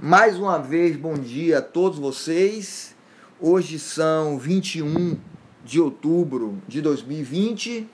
[0.00, 2.94] Mais uma vez, bom dia a todos vocês.
[3.40, 5.18] Hoje são 21
[5.64, 7.88] de outubro de 2020,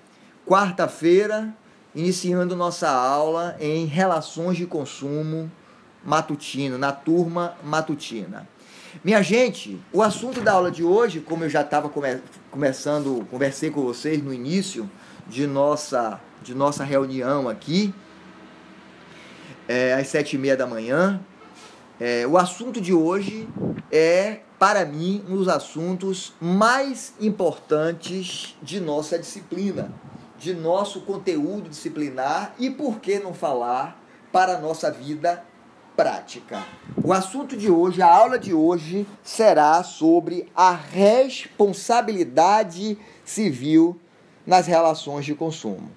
[0.47, 1.53] quarta-feira,
[1.95, 5.51] iniciando nossa aula em relações de consumo
[6.05, 8.49] matutino, na turma matutina.
[9.03, 12.21] Minha gente, o assunto da aula de hoje, como eu já estava come
[12.51, 14.89] começando, conversei com vocês no início
[15.27, 17.93] de nossa, de nossa reunião aqui,
[19.67, 21.21] é, às sete e meia da manhã,
[22.01, 23.47] é, o assunto de hoje
[23.91, 29.93] é, para mim, um dos assuntos mais importantes de nossa disciplina,
[30.39, 35.45] de nosso conteúdo disciplinar e, por que não falar, para a nossa vida
[35.97, 36.65] prática.
[37.03, 44.01] O assunto de hoje, a aula de hoje, será sobre a responsabilidade civil
[44.47, 45.91] nas relações de consumo.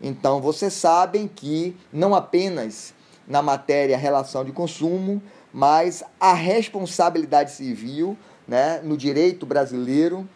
[0.00, 2.94] Então, vocês sabem que não apenas
[3.26, 5.22] na matéria relação de consumo,
[5.52, 10.28] mas a responsabilidade civil, né, no direito brasileiro,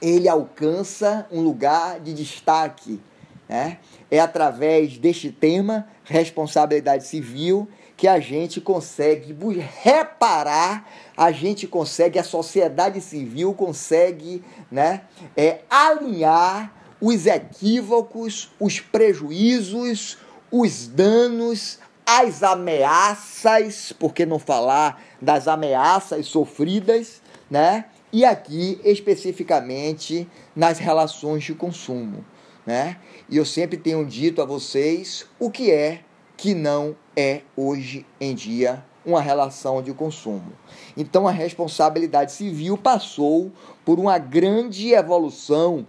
[0.00, 3.00] ele alcança um lugar de destaque.
[3.48, 3.78] Né?
[4.10, 9.34] É através deste tema, responsabilidade civil, que a gente consegue
[9.82, 15.02] reparar, a gente consegue, a sociedade civil consegue né,
[15.36, 20.18] é, alinhar os equívocos, os prejuízos,
[20.50, 27.86] os danos, as ameaças, por que não falar das ameaças sofridas, né?
[28.12, 32.24] E aqui especificamente nas relações de consumo,
[32.64, 32.98] né?
[33.28, 36.02] E eu sempre tenho dito a vocês o que é
[36.36, 40.52] que não é hoje em dia uma relação de consumo.
[40.96, 43.50] Então a responsabilidade civil passou
[43.84, 45.86] por uma grande evolução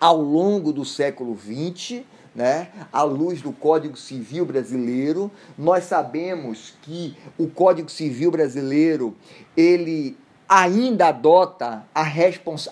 [0.00, 2.02] ao longo do século XX,
[2.34, 5.30] né, à luz do Código Civil brasileiro.
[5.56, 9.16] Nós sabemos que o Código Civil brasileiro
[9.56, 10.16] ele
[10.48, 12.04] ainda adota a,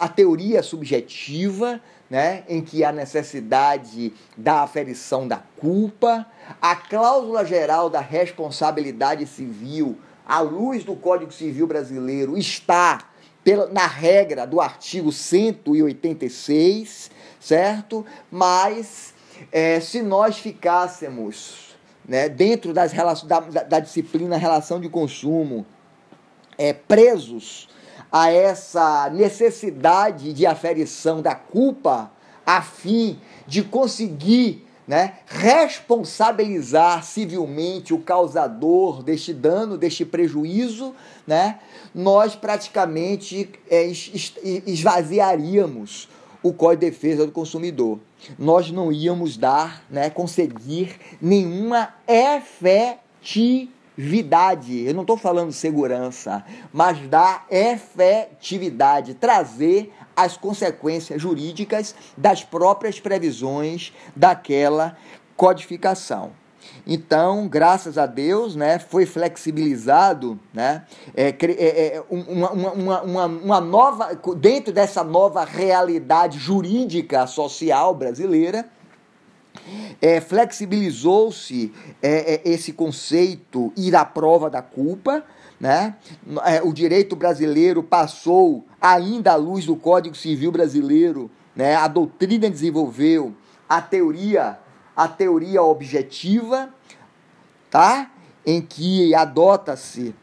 [0.00, 6.26] a teoria subjetiva, né, em que há necessidade da aferição da culpa,
[6.60, 12.98] a cláusula geral da responsabilidade civil, à luz do Código Civil brasileiro, está
[13.72, 17.10] na regra do artigo 186,
[17.40, 18.04] certo?
[18.30, 19.14] Mas
[19.52, 21.68] é, se nós ficássemos
[22.06, 22.92] né, dentro das
[23.24, 25.66] da, da, disciplina relação de consumo,
[26.56, 27.68] é, presos
[28.10, 32.10] a essa necessidade de aferição da culpa,
[32.46, 40.94] a fim de conseguir né, responsabilizar civilmente o causador deste dano, deste prejuízo,
[41.26, 41.58] né,
[41.94, 43.86] nós praticamente é,
[44.66, 46.08] esvaziaríamos
[46.48, 47.98] o Código de Defesa do Consumidor.
[48.38, 54.84] Nós não íamos dar, né, conseguir nenhuma efetividade.
[54.84, 63.92] Eu não estou falando segurança, mas da efetividade, trazer as consequências jurídicas das próprias previsões
[64.16, 64.96] daquela
[65.36, 66.32] codificação.
[66.90, 73.60] Então, graças a Deus, né, foi flexibilizado né, é, é, é uma, uma, uma, uma
[73.60, 78.66] nova, dentro dessa nova realidade jurídica social brasileira,
[80.00, 85.22] é, flexibilizou-se é, é, esse conceito ir à prova da culpa,
[85.60, 85.96] né?
[86.44, 91.74] É, o direito brasileiro passou, ainda à luz do Código Civil brasileiro, né?
[91.74, 93.34] a doutrina desenvolveu
[93.68, 94.56] a teoria
[94.98, 96.70] a teoria objetiva,
[97.70, 98.10] tá?
[98.44, 100.14] Em que adota-se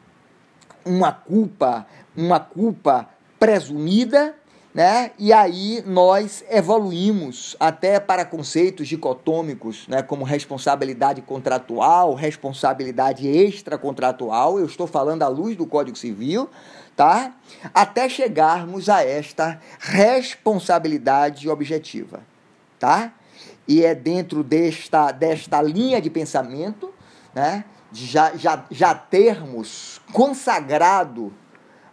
[0.85, 1.85] uma culpa,
[2.15, 4.35] uma culpa presumida,
[4.73, 5.11] né?
[5.17, 14.59] E aí nós evoluímos até para conceitos dicotômicos, né, como responsabilidade contratual, responsabilidade extracontratual.
[14.59, 16.49] Eu estou falando à luz do Código Civil,
[16.95, 17.33] tá?
[17.73, 22.19] Até chegarmos a esta responsabilidade objetiva,
[22.77, 23.13] tá?
[23.67, 26.93] e é dentro desta, desta linha de pensamento,
[27.35, 31.33] né, já, já, já termos consagrado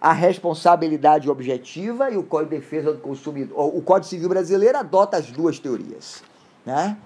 [0.00, 3.76] a responsabilidade objetiva e o Código de Defesa do Consumidor.
[3.76, 6.24] O Código Civil Brasileiro adota as duas teorias.
[6.66, 6.96] Né?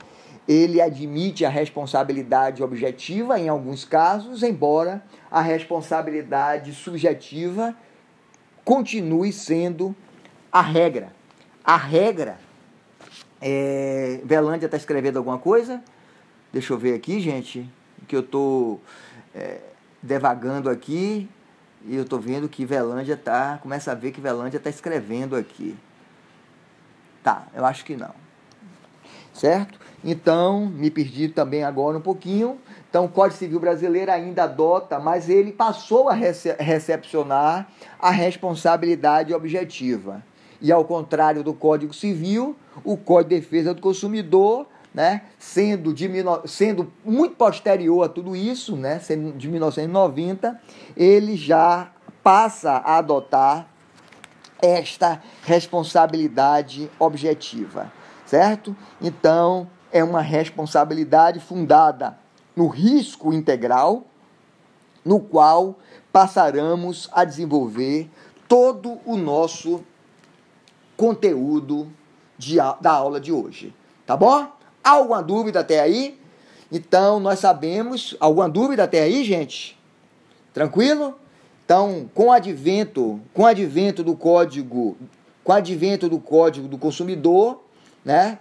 [0.48, 7.74] Ele admite a responsabilidade objetiva em alguns casos, embora a responsabilidade subjetiva
[8.64, 9.94] continue sendo
[10.50, 11.12] a regra.
[11.62, 12.38] A regra
[13.42, 15.82] é, Velândia está escrevendo alguma coisa?
[16.50, 17.70] Deixa eu ver aqui, gente,
[18.06, 18.80] que eu estou
[19.34, 19.60] é,
[20.02, 21.28] devagando aqui
[21.84, 25.76] e eu estou vendo que Velândia tá, começa a ver que Velândia está escrevendo aqui.
[27.22, 28.14] Tá, eu acho que não.
[29.32, 29.78] certo?
[30.04, 32.58] Então, me perdi também agora um pouquinho.
[32.88, 39.34] Então, o Código Civil Brasileiro ainda adota, mas ele passou a rece recepcionar a responsabilidade
[39.34, 40.22] objetiva.
[40.60, 44.66] E ao contrário do Código Civil, o Código de Defesa do Consumidor,
[44.96, 46.08] né, sendo, de,
[46.46, 50.58] sendo muito posterior a tudo isso, né, sendo de 1990,
[50.96, 53.68] ele já passa a adotar
[54.58, 57.92] esta responsabilidade objetiva,
[58.24, 58.74] certo?
[58.98, 62.18] Então, é uma responsabilidade fundada
[62.56, 64.06] no risco integral,
[65.04, 65.78] no qual
[66.10, 68.10] passaremos a desenvolver
[68.48, 69.84] todo o nosso
[70.96, 71.86] conteúdo
[72.38, 73.74] de, da aula de hoje.
[74.06, 74.55] Tá bom?
[74.86, 76.16] Alguma dúvida até aí?
[76.70, 78.16] Então, nós sabemos.
[78.20, 79.76] Alguma dúvida até aí, gente?
[80.54, 81.18] Tranquilo?
[81.64, 84.96] Então, com o advento, com o advento do código,
[85.42, 87.64] com o advento do código do consumidor,
[88.04, 88.38] né?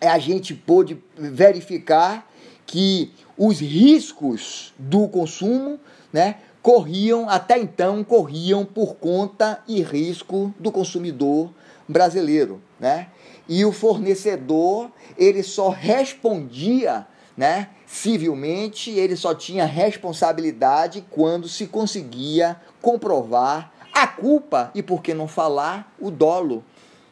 [0.00, 2.30] A gente pôde verificar
[2.64, 5.80] que os riscos do consumo,
[6.12, 11.50] né, corriam até então corriam por conta e risco do consumidor
[11.88, 13.08] brasileiro, né?
[13.48, 17.06] E o fornecedor, ele só respondia,
[17.36, 25.12] né, civilmente, ele só tinha responsabilidade quando se conseguia comprovar a culpa e por que
[25.12, 26.64] não falar o dolo,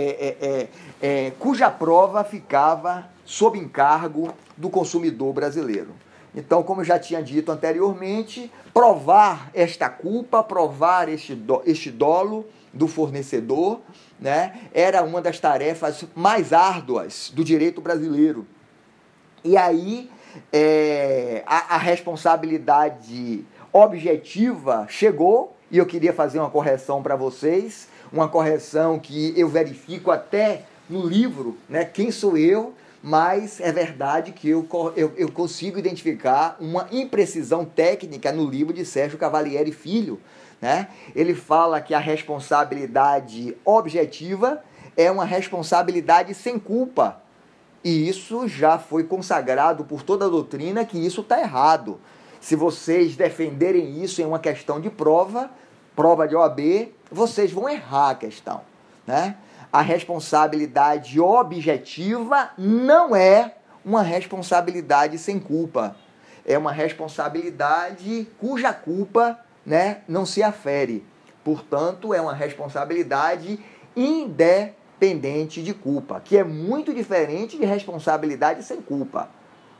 [0.00, 0.68] é,
[1.02, 5.92] é, cuja prova ficava sob encargo do consumidor brasileiro.
[6.36, 12.44] Então, como eu já tinha dito anteriormente, provar esta culpa, provar este, do, este dolo
[12.74, 13.80] do fornecedor,
[14.20, 18.46] né, era uma das tarefas mais árduas do direito brasileiro.
[19.44, 20.10] E aí
[20.52, 28.28] é, a, a responsabilidade objetiva chegou, e eu queria fazer uma correção para vocês, uma
[28.28, 34.48] correção que eu verifico até no livro, né, Quem Sou Eu, mas é verdade que
[34.48, 34.66] eu,
[34.96, 40.18] eu, eu, consigo identificar uma imprecisão técnica no livro de Sérgio Cavalieri Filho.
[40.60, 40.88] Né?
[41.14, 44.62] Ele fala que a responsabilidade objetiva
[44.96, 47.20] é uma responsabilidade sem culpa.
[47.82, 52.00] E isso já foi consagrado por toda a doutrina que isso está errado.
[52.40, 55.50] Se vocês defenderem isso em uma questão de prova,
[55.94, 58.62] prova de OAB, vocês vão errar a questão.
[59.06, 59.36] Né?
[59.74, 65.96] a responsabilidade objetiva não é uma responsabilidade sem culpa.
[66.46, 71.04] É uma responsabilidade cuja culpa né, não se afere.
[71.42, 73.58] Portanto, é uma responsabilidade
[73.96, 79.28] independente de culpa, que é muito diferente de responsabilidade sem culpa.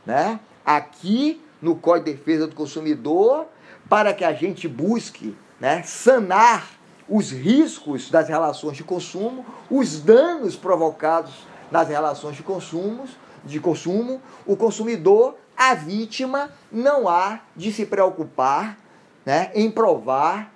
[0.05, 0.39] Né?
[0.65, 3.47] Aqui no Código de Defesa do Consumidor,
[3.89, 6.69] para que a gente busque né, sanar
[7.07, 13.05] os riscos das relações de consumo, os danos provocados nas relações de consumo,
[13.43, 18.77] de consumo, o consumidor, a vítima, não há de se preocupar
[19.25, 20.53] né, em provar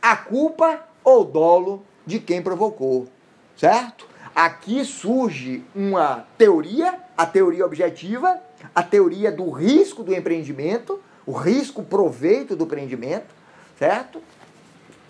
[0.00, 3.06] a culpa ou dolo de quem provocou,
[3.56, 4.06] certo?
[4.34, 8.40] Aqui surge uma teoria, a teoria objetiva,
[8.74, 13.34] a teoria do risco do empreendimento, o risco proveito do empreendimento,
[13.78, 14.20] certo?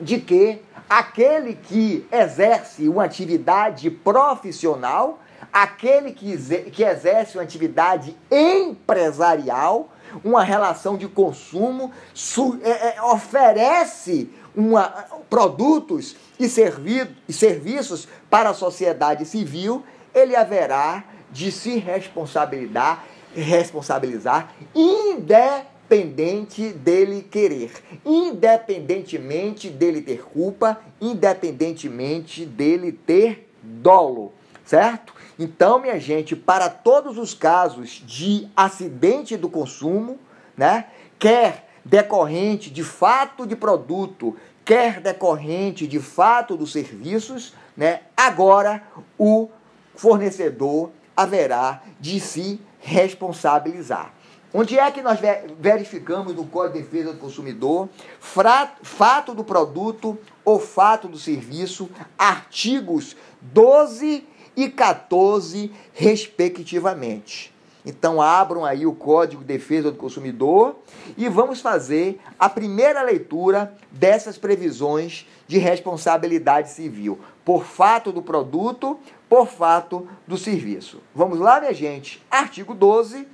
[0.02, 0.60] de que
[0.90, 5.20] aquele que exerce uma atividade profissional,
[5.52, 6.36] aquele que,
[6.70, 9.91] que exerce uma atividade empresarial,
[10.24, 14.88] uma relação de consumo, su, é, é, oferece uma,
[15.28, 19.82] produtos e, servi, e serviços para a sociedade civil,
[20.14, 23.04] ele haverá de se responsabilizar,
[23.34, 27.72] responsabilizar independente dele querer,
[28.04, 34.32] independentemente dele ter culpa, independentemente dele ter dolo,
[34.72, 35.12] certo?
[35.38, 40.18] Então, minha gente, para todos os casos de acidente do consumo,
[40.56, 40.86] né,
[41.18, 48.82] quer decorrente de fato de produto, quer decorrente de fato dos serviços, né, agora
[49.18, 49.50] o
[49.94, 54.14] fornecedor haverá de se responsabilizar.
[54.54, 55.18] Onde é que nós
[55.58, 63.16] verificamos no Código de Defesa do Consumidor fato do produto ou fato do serviço, artigos
[63.40, 67.52] 12 e 14, respectivamente.
[67.84, 70.76] Então, abram aí o Código de Defesa do Consumidor
[71.16, 78.98] e vamos fazer a primeira leitura dessas previsões de responsabilidade civil, por fato do produto,
[79.28, 81.00] por fato do serviço.
[81.12, 82.22] Vamos lá, minha gente?
[82.30, 83.26] Artigo 12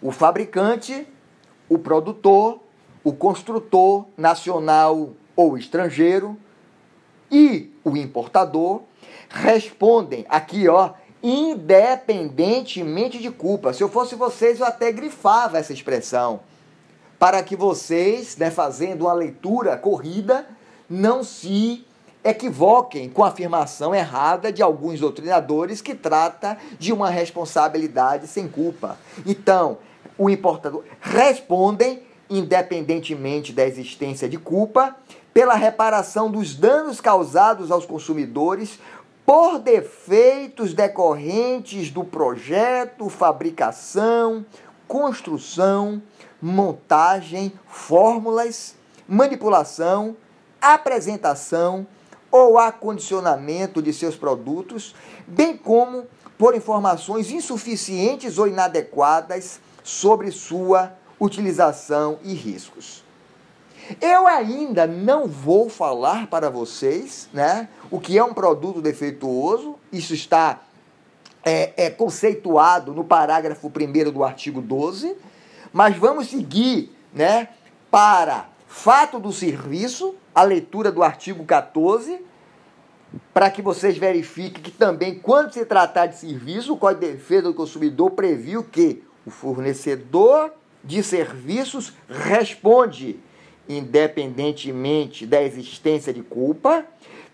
[0.00, 1.06] o fabricante,
[1.68, 2.60] o produtor,
[3.02, 6.36] o construtor nacional ou estrangeiro
[7.30, 8.82] e o importador
[9.28, 10.90] respondem aqui, ó,
[11.22, 13.72] independentemente de culpa.
[13.72, 16.40] Se eu fosse vocês, eu até grifava essa expressão,
[17.18, 20.46] para que vocês, né, fazendo uma leitura corrida,
[20.88, 21.84] não se
[22.22, 28.98] equivoquem com a afirmação errada de alguns doutrinadores que trata de uma responsabilidade sem culpa.
[29.26, 29.78] Então,
[30.16, 34.94] o importador respondem independentemente da existência de culpa
[35.32, 38.78] pela reparação dos danos causados aos consumidores
[39.28, 44.46] por defeitos decorrentes do projeto, fabricação,
[44.86, 46.02] construção,
[46.40, 48.74] montagem, fórmulas,
[49.06, 50.16] manipulação,
[50.58, 51.86] apresentação
[52.30, 54.94] ou acondicionamento de seus produtos,
[55.26, 56.06] bem como
[56.38, 63.04] por informações insuficientes ou inadequadas sobre sua utilização e riscos.
[64.00, 70.12] Eu ainda não vou falar para vocês né, o que é um produto defeituoso, isso
[70.12, 70.60] está
[71.44, 75.16] é, é conceituado no parágrafo 1 do artigo 12,
[75.72, 77.48] mas vamos seguir né,
[77.90, 82.20] para fato do serviço, a leitura do artigo 14,
[83.32, 87.42] para que vocês verifiquem que também, quando se tratar de serviço, o Código de Defesa
[87.44, 90.52] do Consumidor previu que o fornecedor
[90.84, 93.18] de serviços responde,
[93.68, 96.84] independentemente da existência de culpa,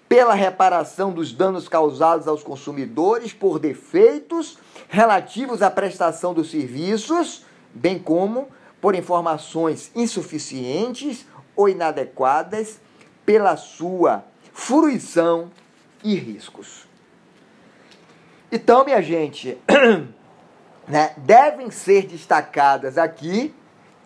[0.09, 7.99] pela reparação dos danos causados aos consumidores por defeitos relativos à prestação dos serviços, bem
[7.99, 8.49] como
[8.81, 11.27] por informações insuficientes
[11.57, 12.79] ou inadequadas
[13.25, 15.51] pela sua fruição
[16.03, 16.87] e riscos.
[18.53, 19.59] Então, minha gente,
[20.87, 23.55] né, devem ser destacadas aqui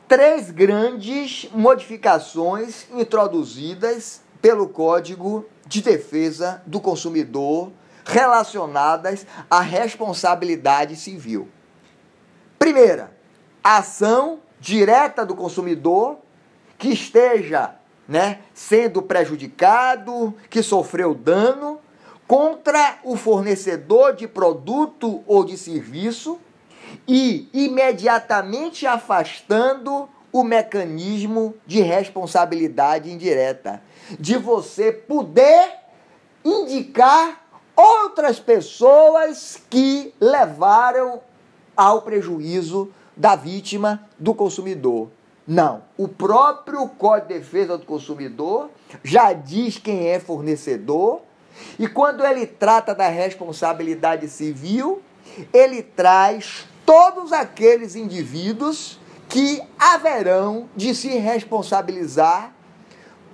[0.08, 7.70] três grandes modificações introduzidas pelo Código de Defesa do Consumidor
[8.06, 11.46] relacionadas à responsabilidade civil.
[12.58, 13.12] Primeira,
[13.62, 16.16] ação direta do consumidor
[16.78, 17.74] que esteja
[18.08, 21.80] né, sendo prejudicado, que sofreu dano
[22.26, 26.40] contra o fornecedor de produto ou de serviço
[27.06, 33.82] e imediatamente afastando o mecanismo de responsabilidade indireta,
[34.18, 35.70] de você poder
[36.44, 41.20] indicar outras pessoas que levaram
[41.76, 45.10] ao prejuízo da vítima, do consumidor.
[45.46, 48.68] Não, o próprio Código de Defesa do Consumidor
[49.02, 51.22] já diz quem é fornecedor
[51.78, 55.02] e quando ele trata da responsabilidade civil,
[55.52, 62.54] ele traz todos aqueles indivíduos que haverão de se responsabilizar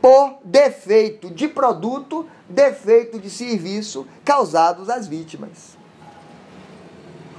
[0.03, 5.79] por defeito de produto, defeito de serviço causados às vítimas.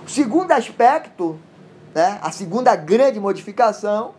[0.07, 1.37] O segundo aspecto,
[1.93, 4.15] né, a segunda grande modificação,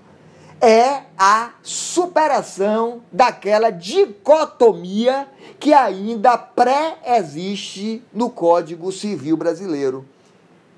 [0.60, 5.26] é a superação daquela dicotomia
[5.58, 10.04] que ainda pré-existe no Código Civil Brasileiro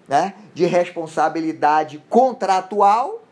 [0.09, 3.23] né, de responsabilidade contratual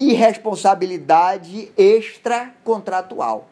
[0.00, 3.48] e responsabilidade extracontratual.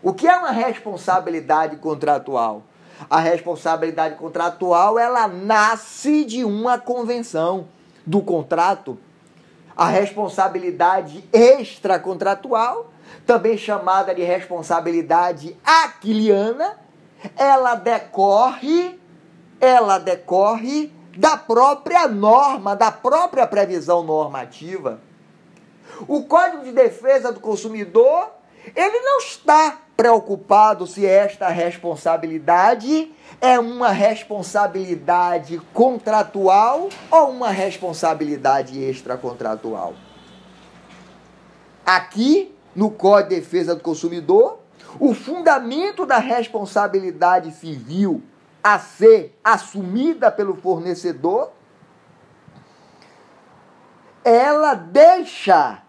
[0.00, 2.62] O que é uma responsabilidade contratual?
[3.10, 7.66] A responsabilidade contratual ela nasce de uma convenção
[8.06, 8.96] do contrato.
[9.76, 12.92] A responsabilidade extracontratual,
[13.26, 16.78] também chamada de responsabilidade aquiliana,
[17.36, 19.00] ela decorre,
[19.60, 25.00] ela decorre da própria norma, da própria previsão normativa.
[26.08, 28.30] O Código de Defesa do Consumidor,
[28.74, 39.94] ele não está preocupado se esta responsabilidade é uma responsabilidade contratual ou uma responsabilidade extracontratual.
[41.84, 44.60] Aqui, no Código de Defesa do Consumidor,
[44.98, 48.22] o fundamento da responsabilidade civil
[48.62, 51.52] a ser assumida pelo fornecedor,
[54.24, 55.82] ela deixa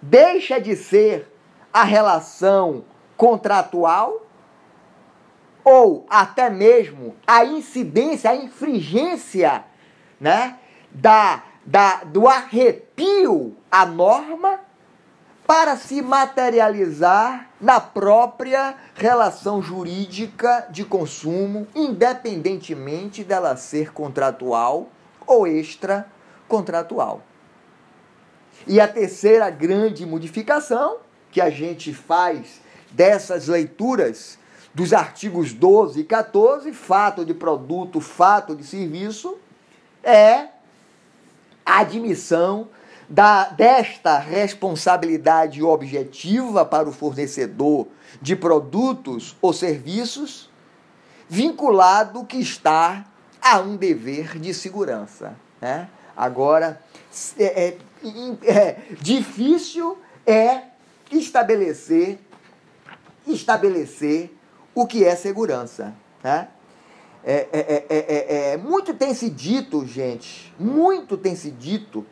[0.00, 1.32] deixa de ser
[1.72, 2.84] a relação
[3.16, 4.26] contratual
[5.64, 9.64] ou até mesmo a incidência, a infringência,
[10.20, 10.58] né,
[10.92, 14.60] da, da do arrepio à norma
[15.46, 24.88] para se materializar na própria relação jurídica de consumo, independentemente dela ser contratual
[25.24, 27.22] ou extracontratual.
[28.66, 30.98] E a terceira grande modificação
[31.30, 32.60] que a gente faz
[32.90, 34.38] dessas leituras
[34.74, 39.38] dos artigos 12 e 14, fato de produto, fato de serviço,
[40.02, 40.48] é
[41.64, 42.68] a admissão
[43.08, 47.86] da, desta responsabilidade objetiva para o fornecedor
[48.20, 50.50] de produtos ou serviços,
[51.28, 53.04] vinculado que está
[53.40, 55.36] a um dever de segurança.
[55.60, 55.88] Né?
[56.16, 56.80] Agora,
[57.38, 57.78] é, é,
[58.44, 60.62] é, difícil é
[61.10, 62.18] estabelecer,
[63.26, 64.34] estabelecer
[64.74, 65.94] o que é segurança.
[66.22, 66.48] Né?
[67.24, 72.06] É, é, é, é, muito tem se dito, gente, muito tem se dito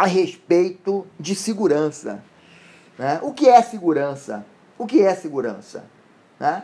[0.00, 2.24] a respeito de segurança.
[2.98, 3.20] Né?
[3.22, 4.46] O que é segurança?
[4.78, 5.84] O que é segurança?
[6.38, 6.62] Né?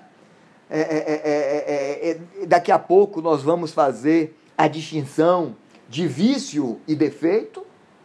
[2.48, 5.54] daqui a pouco nós vamos fazer a distinção
[5.86, 7.64] de vício e defeito,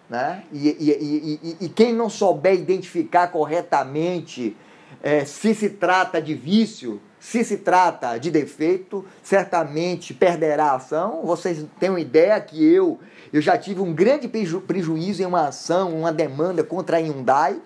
[0.10, 0.44] né?
[0.52, 4.56] e, e, e, e quem não souber identificar corretamente
[5.02, 11.22] é, se se trata de vício, se se trata de defeito, certamente perderá a ação.
[11.24, 13.00] Vocês têm uma ideia que eu,
[13.32, 17.62] eu já tive um grande preju prejuízo em uma ação, uma demanda contra a Hyundai,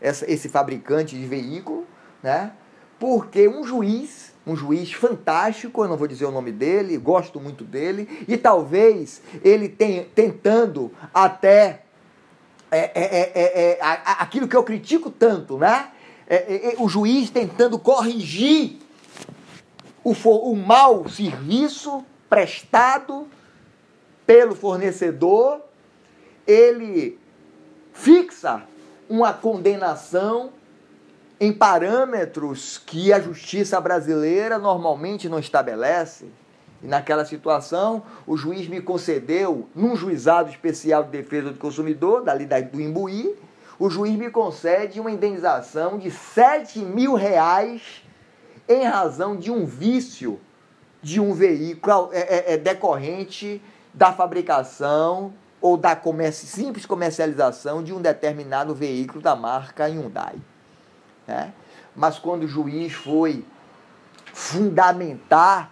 [0.00, 1.86] essa, esse fabricante de veículo,
[2.22, 2.52] né?
[2.98, 7.64] porque um juiz, um juiz fantástico, eu não vou dizer o nome dele, gosto muito
[7.64, 11.82] dele, e talvez ele tenha, tentando até
[12.70, 15.90] é, é, é, é aquilo que eu critico tanto, né?
[16.28, 18.78] É, é, é, o juiz tentando corrigir
[20.02, 23.28] o, o mau serviço prestado
[24.26, 25.60] pelo fornecedor,
[26.46, 27.18] ele
[27.92, 28.64] fixa
[29.08, 30.50] uma condenação
[31.38, 36.26] em parâmetros que a justiça brasileira normalmente não estabelece.
[36.82, 42.46] E naquela situação, o juiz me concedeu, num juizado especial de defesa do consumidor, dali
[42.46, 43.36] do Imbuí,
[43.78, 48.02] o juiz me concede uma indenização de 7 mil reais
[48.68, 50.40] em razão de um vício
[51.02, 53.62] de um veículo é, é, é decorrente
[53.96, 60.36] da fabricação ou da comerci simples comercialização de um determinado veículo da marca Hyundai.
[61.26, 61.52] Né?
[61.94, 63.42] Mas quando o juiz foi
[64.34, 65.70] fundamentar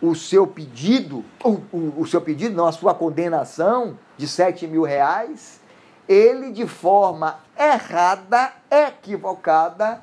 [0.00, 4.82] o seu pedido, o, o, o seu pedido, não, a sua condenação de 7 mil
[4.82, 5.60] reais,
[6.08, 10.02] ele de forma errada, equivocada,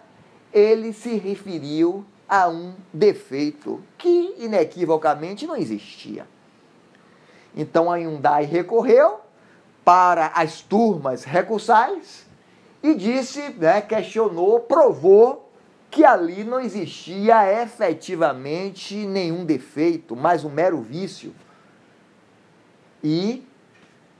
[0.53, 6.27] ele se referiu a um defeito que inequivocamente não existia.
[7.55, 9.21] Então a Hyundai recorreu
[9.83, 12.25] para as turmas recursais
[12.81, 15.51] e disse, né, questionou, provou
[15.89, 21.33] que ali não existia efetivamente nenhum defeito, mas um mero vício.
[23.03, 23.47] E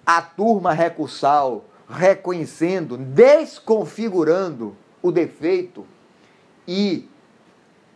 [0.06, 5.86] a turma recursal reconhecendo, desconfigurando o defeito
[6.68, 7.10] e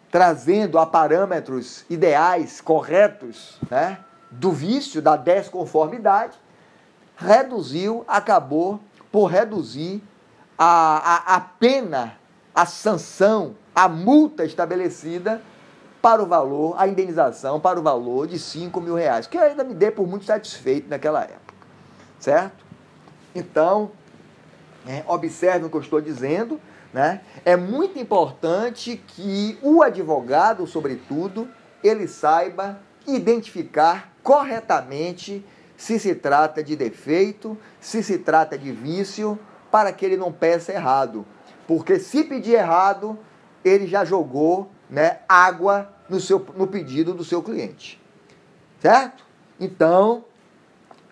[0.09, 6.37] trazendo a parâmetros ideais, corretos, né, do vício, da desconformidade,
[7.15, 8.79] reduziu, acabou
[9.11, 10.03] por reduzir
[10.57, 12.17] a, a, a pena,
[12.53, 15.41] a sanção, a multa estabelecida
[16.01, 19.63] para o valor, a indenização para o valor de 5 mil reais, que eu ainda
[19.63, 21.53] me dei por muito satisfeito naquela época,
[22.19, 22.65] certo?
[23.33, 23.91] Então,
[24.87, 26.59] é, observe o que eu estou dizendo,
[26.93, 27.21] né?
[27.43, 31.47] É muito importante que o advogado, sobretudo,
[31.83, 35.41] ele saiba identificar corretamente
[35.77, 39.39] se se trata de defeito, se se trata de vício,
[39.71, 41.25] para que ele não peça errado.
[41.65, 43.17] Porque se pedir errado,
[43.63, 48.01] ele já jogou né, água no, seu, no pedido do seu cliente.
[48.81, 49.23] Certo?
[49.57, 50.25] Então,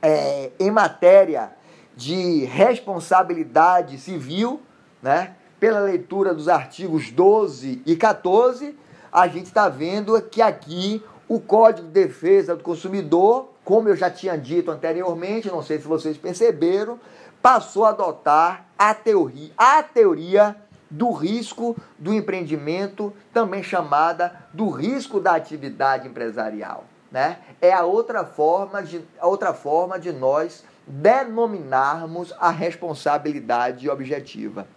[0.01, 1.53] é, em matéria
[1.95, 4.61] de responsabilidade civil,
[5.01, 5.35] né?
[5.57, 8.77] Pela leitura dos artigos 12 e 14,
[9.09, 14.09] a gente está vendo que aqui o Código de Defesa do Consumidor, como eu já
[14.09, 16.99] tinha dito anteriormente, não sei se vocês perceberam,
[17.41, 20.55] passou a adotar a teoria, a teoria
[20.89, 26.85] do risco do empreendimento, também chamada do risco da atividade empresarial.
[27.11, 27.37] Né?
[27.61, 34.67] É a outra forma de, a outra forma de nós denominarmos a responsabilidade objetiva.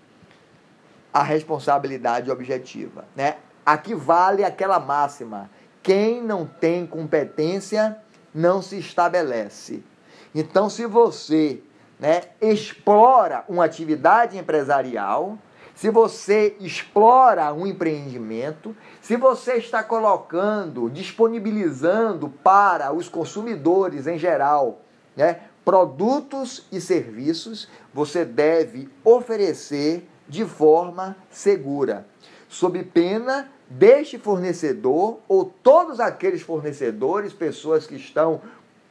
[1.12, 3.37] A responsabilidade objetiva, né?
[3.64, 5.50] Aqui vale aquela máxima:
[5.88, 7.96] quem não tem competência
[8.35, 9.83] não se estabelece.
[10.35, 11.62] Então, se você
[11.98, 15.38] né, explora uma atividade empresarial,
[15.74, 24.83] se você explora um empreendimento, se você está colocando, disponibilizando para os consumidores em geral,
[25.16, 32.07] né, produtos e serviços você deve oferecer de forma segura,
[32.46, 38.40] sob pena deste fornecedor ou todos aqueles fornecedores, pessoas que estão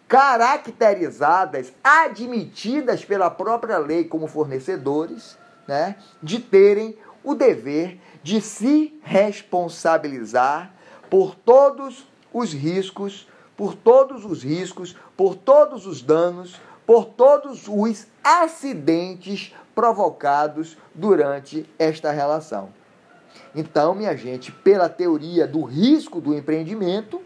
[0.08, 5.38] caracterizadas, admitidas pela própria lei como fornecedores,
[5.68, 10.74] né, de terem o dever de se responsabilizar
[11.10, 18.08] por todos os riscos, por todos os riscos, por todos os danos, por todos os
[18.24, 22.77] acidentes provocados durante esta relação.
[23.58, 27.20] Então, minha gente, pela teoria do risco do empreendimento,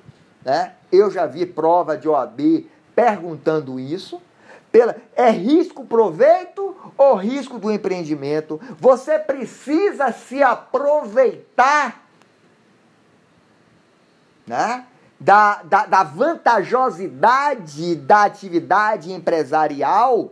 [0.46, 2.65] né, eu já vi prova de OAB
[2.96, 4.22] perguntando isso.
[4.72, 8.62] Pela, é risco proveito ou risco do empreendimento?
[8.80, 12.02] Você precisa se aproveitar
[14.48, 14.86] né,
[15.20, 20.32] da, da, da vantajosidade da atividade empresarial.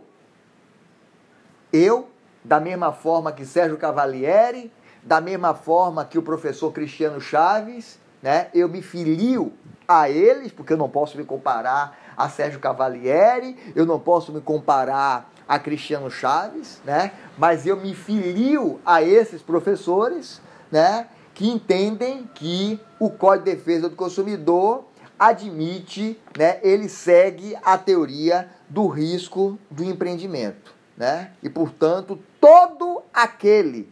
[1.70, 2.08] Eu,
[2.42, 8.48] da mesma forma que Sérgio Cavalieri, da mesma forma que o professor Cristiano Chaves, né,
[8.54, 9.52] eu me filio
[9.88, 14.40] a eles, porque eu não posso me comparar a Sérgio Cavalieri, eu não posso me
[14.40, 17.10] comparar a Cristiano Chaves, né?
[17.36, 21.08] Mas eu me filio a esses professores, né?
[21.34, 24.84] Que entendem que o Código de Defesa do Consumidor
[25.18, 26.60] admite, né?
[26.62, 31.32] Ele segue a teoria do risco do empreendimento, né?
[31.42, 33.88] E portanto todo aquele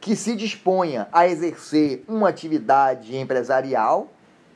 [0.00, 4.12] que se disponha a exercer uma atividade empresarial,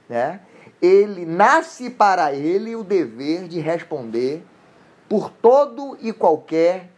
[0.08, 0.40] né?
[0.80, 4.44] ele nasce para ele o dever de responder
[5.08, 6.90] por todo e qualquer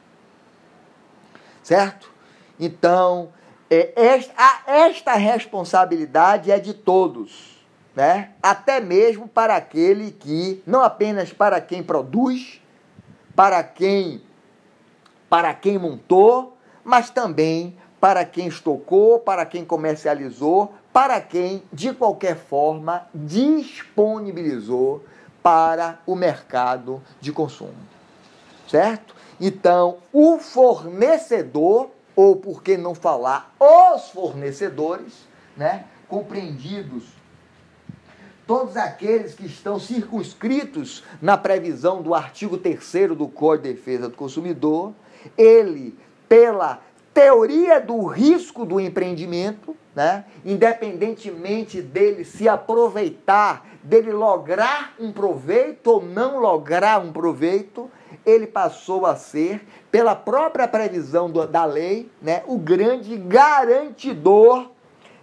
[1.62, 2.10] Certo?
[2.58, 3.32] Então,
[3.70, 8.30] é, esta, esta responsabilidade é de todos, né?
[8.42, 12.60] até mesmo para aquele que, não apenas para quem produz,
[13.34, 14.22] para quem,
[15.28, 22.36] para quem montou, mas também para quem estocou, para quem comercializou, para quem, de qualquer
[22.36, 25.04] forma, disponibilizou
[25.42, 27.74] para o mercado de consumo.
[28.68, 29.14] Certo?
[29.40, 37.04] Então, o fornecedor, ou por que não falar os fornecedores, né, compreendidos
[38.46, 44.16] todos aqueles que estão circunscritos na previsão do artigo 3 do Código de Defesa do
[44.16, 44.92] Consumidor,
[45.36, 46.80] ele, pela
[47.16, 50.26] teoria do risco do empreendimento, né?
[50.44, 57.90] independentemente dele se aproveitar, dele lograr um proveito ou não lograr um proveito,
[58.26, 62.42] ele passou a ser, pela própria previsão do, da lei, né?
[62.46, 64.70] o grande garantidor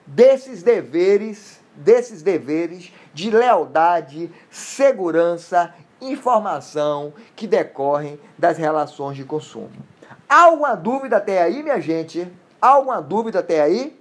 [0.04, 9.93] desses deveres, desses deveres de lealdade, segurança, informação que decorrem das relações de consumo.
[10.34, 12.28] Alguma dúvida até aí, minha gente?
[12.60, 13.96] Alguma dúvida até aí?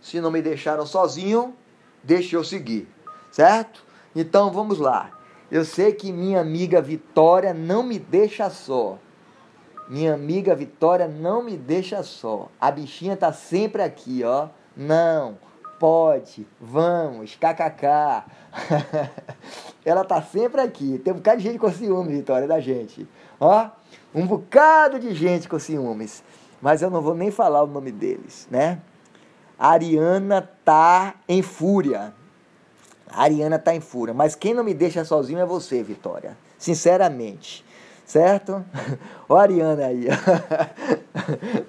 [0.00, 1.56] Se não me deixaram sozinho,
[2.04, 2.88] deixe eu seguir,
[3.32, 3.84] certo?
[4.14, 5.10] Então vamos lá.
[5.50, 8.96] Eu sei que minha amiga Vitória não me deixa só.
[9.88, 12.48] Minha amiga Vitória não me deixa só.
[12.60, 14.50] A bichinha tá sempre aqui, ó.
[14.76, 15.36] Não,
[15.80, 18.22] pode, vamos, kkk.
[19.84, 20.98] Ela tá sempre aqui.
[20.98, 23.06] Tem um bocado de gente com ciúmes, Vitória, da gente.
[23.38, 23.68] Ó,
[24.14, 26.22] um bocado de gente com ciúmes.
[26.60, 28.80] Mas eu não vou nem falar o nome deles, né?
[29.58, 32.14] A Ariana tá em fúria.
[33.08, 36.36] A Ariana tá em fúria, mas quem não me deixa sozinho é você, Vitória.
[36.58, 37.64] Sinceramente.
[38.06, 38.64] Certo?
[39.28, 40.08] Ó a Ariana aí.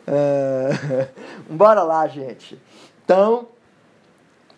[0.08, 1.08] uh,
[1.54, 2.62] bora lá, gente.
[3.04, 3.50] Então,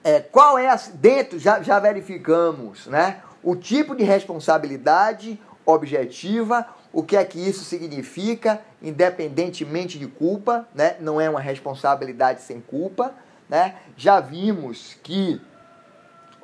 [0.04, 3.22] é, qual é a, dentro já, já verificamos, né?
[3.44, 10.96] O tipo de responsabilidade objetiva, o que é que isso significa, independentemente de culpa, né?
[11.00, 13.14] Não é uma responsabilidade sem culpa,
[13.50, 13.76] né?
[13.96, 15.42] Já vimos que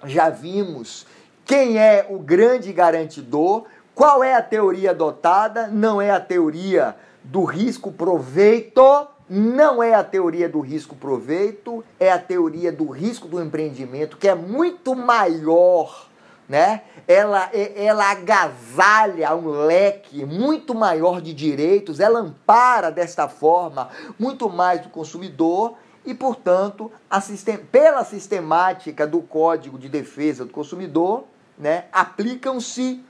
[0.06, 1.06] já vimos
[1.45, 7.43] quem é o grande garantidor, qual é a teoria adotada, não é a teoria do
[7.43, 13.41] risco proveito, não é a teoria do risco proveito, é a teoria do risco do
[13.41, 16.10] empreendimento, que é muito maior,
[16.47, 16.82] né?
[17.08, 24.82] Ela, ela agasalha um leque muito maior de direitos, ela ampara desta forma muito mais
[24.82, 25.75] do consumidor
[26.06, 31.25] e, portanto, sistem pela sistemática do Código de Defesa do Consumidor,
[31.58, 33.03] né, aplicam-se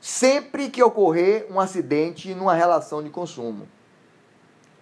[0.00, 3.66] sempre que ocorrer um acidente numa relação de consumo.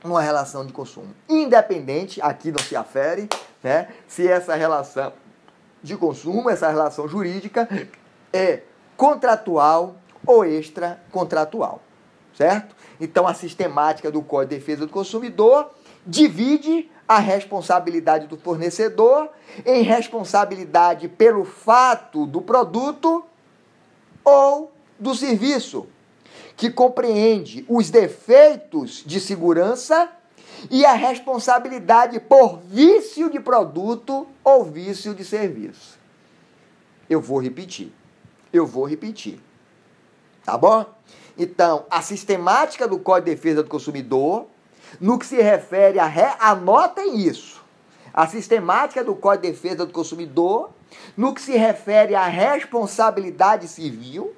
[0.03, 1.15] Uma relação de consumo.
[1.29, 3.29] Independente, aqui não se afere,
[3.63, 5.13] né, se essa relação
[5.85, 7.69] de consumo, essa relação jurídica,
[8.33, 8.63] é
[8.97, 11.83] contratual ou extracontratual.
[12.35, 12.75] Certo?
[12.99, 15.71] Então, a sistemática do Código de Defesa do Consumidor
[16.07, 19.29] divide a responsabilidade do fornecedor
[19.65, 23.23] em responsabilidade pelo fato do produto
[24.25, 25.87] ou do serviço,
[26.57, 30.11] que compreende os defeitos de segurança
[30.71, 35.99] e a responsabilidade por vício de produto ou vício de serviço.
[37.09, 37.93] Eu vou repetir.
[38.53, 39.41] Eu vou repetir.
[40.45, 40.85] Tá bom?
[41.37, 44.47] Então, a sistemática do Código de Defesa do Consumidor
[45.01, 46.07] no que se refere a.
[46.07, 46.35] Re...
[46.39, 47.63] Anotem isso.
[48.13, 50.71] A sistemática do Código de Defesa do Consumidor,
[51.17, 54.35] no que se refere à responsabilidade civil,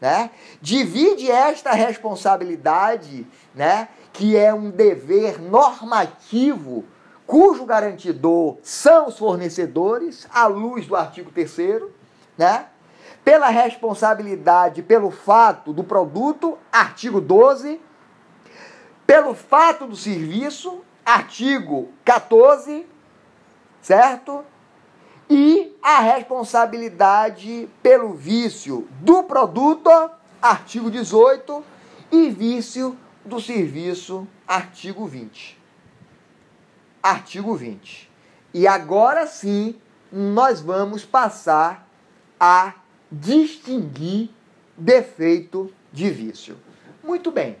[0.00, 0.30] né?
[0.62, 3.88] divide esta responsabilidade, né?
[4.18, 6.84] Que é um dever normativo,
[7.24, 11.82] cujo garantidor são os fornecedores, à luz do artigo 3
[12.36, 12.66] né?
[13.24, 17.80] pela responsabilidade pelo fato do produto, artigo 12,
[19.06, 22.88] pelo fato do serviço, artigo 14,
[23.80, 24.44] certo?
[25.30, 29.90] E a responsabilidade pelo vício do produto,
[30.42, 31.62] artigo 18,
[32.10, 32.96] e vício
[33.28, 35.56] do serviço, artigo 20.
[37.02, 38.10] Artigo 20.
[38.52, 39.76] E agora sim,
[40.10, 41.88] nós vamos passar
[42.40, 42.74] a
[43.10, 44.30] distinguir
[44.76, 46.56] defeito de vício.
[47.04, 47.56] Muito bem.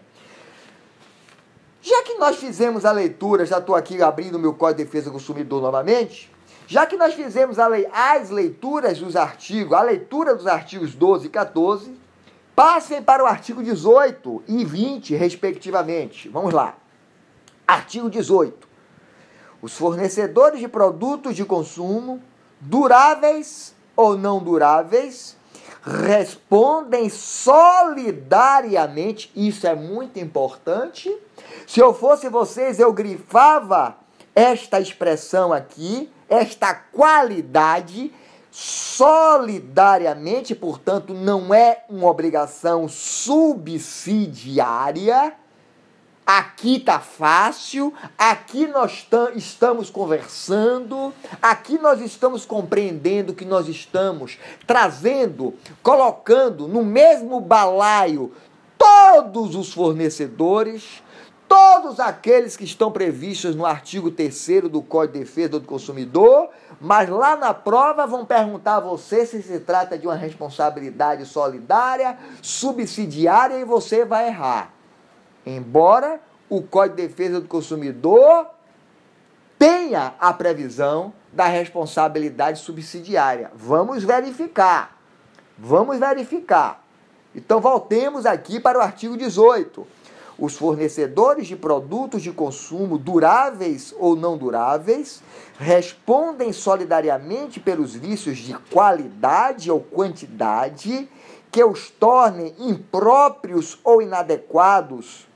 [1.80, 5.12] Já que nós fizemos a leitura, já estou aqui abrindo meu Código de Defesa do
[5.12, 6.30] Consumidor novamente,
[6.66, 11.30] já que nós fizemos lei, as leituras dos artigos, a leitura dos artigos 12 e
[11.30, 11.98] 14,
[12.58, 16.28] passem para o artigo 18 e 20, respectivamente.
[16.28, 16.74] Vamos lá.
[17.64, 18.66] Artigo 18.
[19.62, 22.20] Os fornecedores de produtos de consumo,
[22.60, 25.36] duráveis ou não duráveis,
[25.84, 31.16] respondem solidariamente, isso é muito importante.
[31.64, 33.96] Se eu fosse vocês, eu grifava
[34.34, 38.12] esta expressão aqui, esta qualidade,
[38.60, 45.32] solidariamente, portanto, não é uma obrigação subsidiária.
[46.26, 55.54] Aqui tá fácil, aqui nós estamos conversando, aqui nós estamos compreendendo que nós estamos trazendo,
[55.80, 58.32] colocando no mesmo balaio
[58.76, 61.00] todos os fornecedores,
[61.48, 67.08] todos aqueles que estão previstos no artigo 3 do Código de Defesa do Consumidor, mas
[67.08, 73.58] lá na prova vão perguntar a você se se trata de uma responsabilidade solidária, subsidiária
[73.58, 74.72] e você vai errar.
[75.44, 78.46] Embora o Código de Defesa do Consumidor
[79.58, 83.50] tenha a previsão da responsabilidade subsidiária.
[83.54, 84.96] Vamos verificar.
[85.58, 86.84] Vamos verificar.
[87.34, 89.86] Então voltemos aqui para o artigo 18.
[90.38, 95.20] Os fornecedores de produtos de consumo duráveis ou não duráveis
[95.58, 101.08] respondem solidariamente pelos vícios de qualidade ou quantidade
[101.50, 105.26] que os tornem impróprios ou inadequados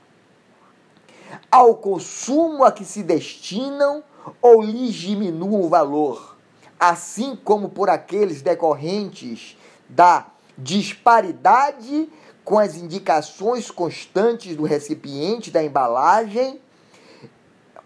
[1.51, 4.03] ao consumo a que se destinam
[4.41, 6.37] ou lhes diminuam o valor,
[6.79, 9.57] assim como por aqueles decorrentes
[9.89, 12.09] da disparidade
[12.43, 16.59] com as indicações constantes do recipiente da embalagem,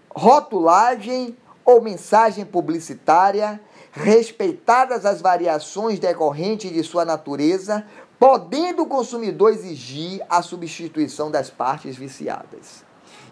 [0.09, 3.59] rotulagem ou mensagem publicitária
[3.91, 7.85] respeitadas as variações decorrentes de sua natureza,
[8.19, 12.83] podendo o consumidor exigir a substituição das partes viciadas.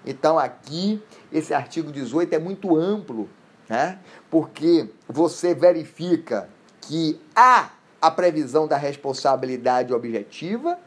[0.06, 3.30] Então, aqui, esse artigo 18 é muito amplo,
[3.68, 4.00] né?
[4.30, 6.50] porque você verifica
[6.82, 10.78] que há a previsão da responsabilidade objetiva,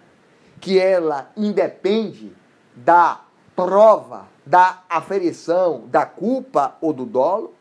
[0.60, 2.34] que ela independe
[2.74, 3.20] da
[3.54, 7.54] prova, da aferição da culpa ou do dolo.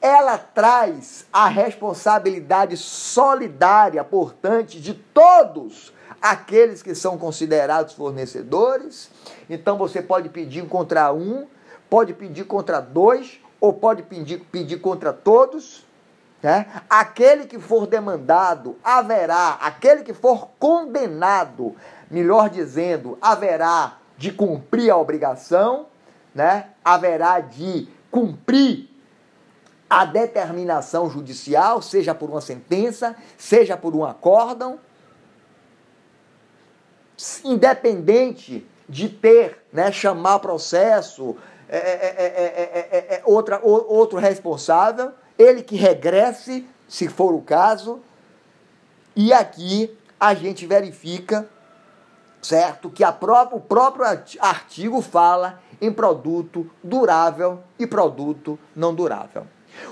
[0.00, 9.10] Ela traz a responsabilidade solidária, portanto, de todos aqueles que são considerados fornecedores.
[9.50, 11.46] Então você pode pedir contra um,
[11.90, 15.86] pode pedir contra dois, ou pode pedir, pedir contra todos.
[16.42, 16.66] Né?
[16.90, 21.76] Aquele que for demandado haverá, aquele que for condenado,
[22.12, 25.86] melhor dizendo, haverá de cumprir a obrigação,
[26.34, 26.66] né?
[26.84, 28.90] haverá de cumprir
[29.88, 34.78] a determinação judicial, seja por uma sentença, seja por um acórdão,
[37.44, 41.36] independente de ter, né, chamar processo,
[41.68, 48.00] é, é, é, outra, outro responsável, ele que regresse, se for o caso,
[49.16, 51.48] e aqui a gente verifica,
[52.42, 54.04] certo, que o próprio
[54.40, 59.46] artigo fala em produto durável e produto não durável.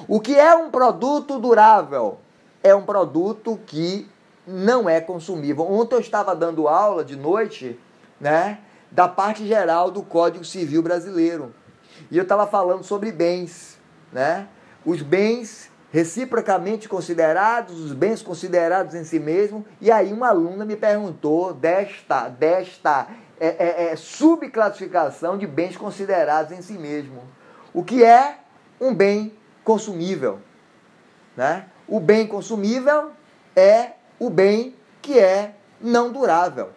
[0.06, 2.18] O que é um produto durável?
[2.62, 4.06] É um produto que
[4.46, 5.70] não é consumível.
[5.70, 7.78] Ontem eu estava dando aula de noite,
[8.20, 8.58] né,
[8.90, 11.54] da parte geral do Código Civil Brasileiro.
[12.10, 13.78] E eu estava falando sobre bens,
[14.12, 14.48] né?
[14.84, 19.64] os bens reciprocamente considerados, os bens considerados em si mesmo.
[19.80, 26.52] E aí uma aluna me perguntou desta, desta é, é, é, subclassificação de bens considerados
[26.52, 27.22] em si mesmo.
[27.74, 28.38] O que é
[28.80, 29.32] um bem
[29.64, 30.38] consumível?
[31.36, 31.66] Né?
[31.88, 33.10] O bem consumível
[33.56, 36.70] é o bem que é não durável.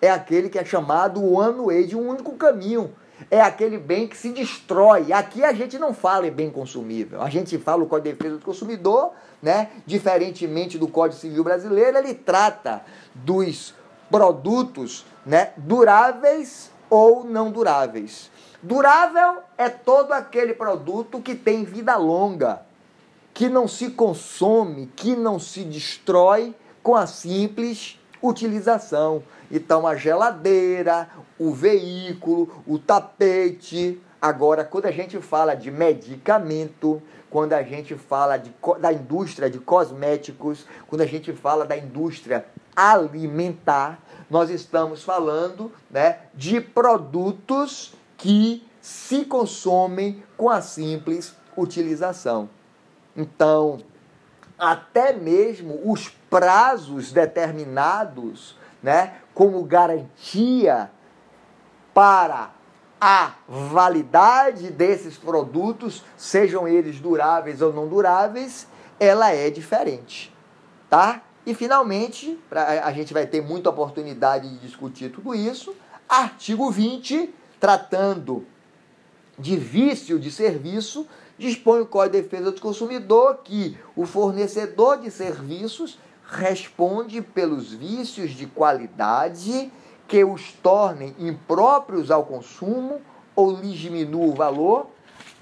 [0.00, 2.94] É aquele que é chamado one way, de um único caminho
[3.30, 5.12] é aquele bem que se destrói.
[5.12, 7.20] Aqui a gente não fala em bem consumível.
[7.20, 9.70] A gente fala o Código de Defesa do Consumidor, né?
[9.86, 12.82] Diferentemente do Código Civil Brasileiro, ele trata
[13.14, 13.74] dos
[14.10, 18.30] produtos, né, duráveis ou não duráveis.
[18.62, 22.62] Durável é todo aquele produto que tem vida longa,
[23.32, 29.22] que não se consome, que não se destrói com a simples utilização.
[29.50, 34.00] Então, a geladeira, o veículo, o tapete.
[34.20, 39.58] Agora, quando a gente fala de medicamento, quando a gente fala de, da indústria de
[39.58, 48.66] cosméticos, quando a gente fala da indústria alimentar, nós estamos falando né, de produtos que
[48.80, 52.48] se consomem com a simples utilização.
[53.16, 53.80] Então,
[54.58, 60.90] até mesmo os prazos determinados, né, como garantia
[61.92, 62.52] para
[63.00, 68.66] a validade desses produtos, sejam eles duráveis ou não duráveis,
[68.98, 70.32] ela é diferente,
[70.88, 71.22] tá?
[71.46, 75.74] E finalmente, pra, a gente vai ter muita oportunidade de discutir tudo isso.
[76.06, 78.46] Artigo 20, tratando
[79.38, 85.10] de vício de serviço, dispõe o Código de Defesa do Consumidor que o fornecedor de
[85.10, 85.98] serviços
[86.30, 89.70] responde pelos vícios de qualidade
[90.06, 93.00] que os tornem impróprios ao consumo
[93.34, 94.86] ou lhes diminua o valor,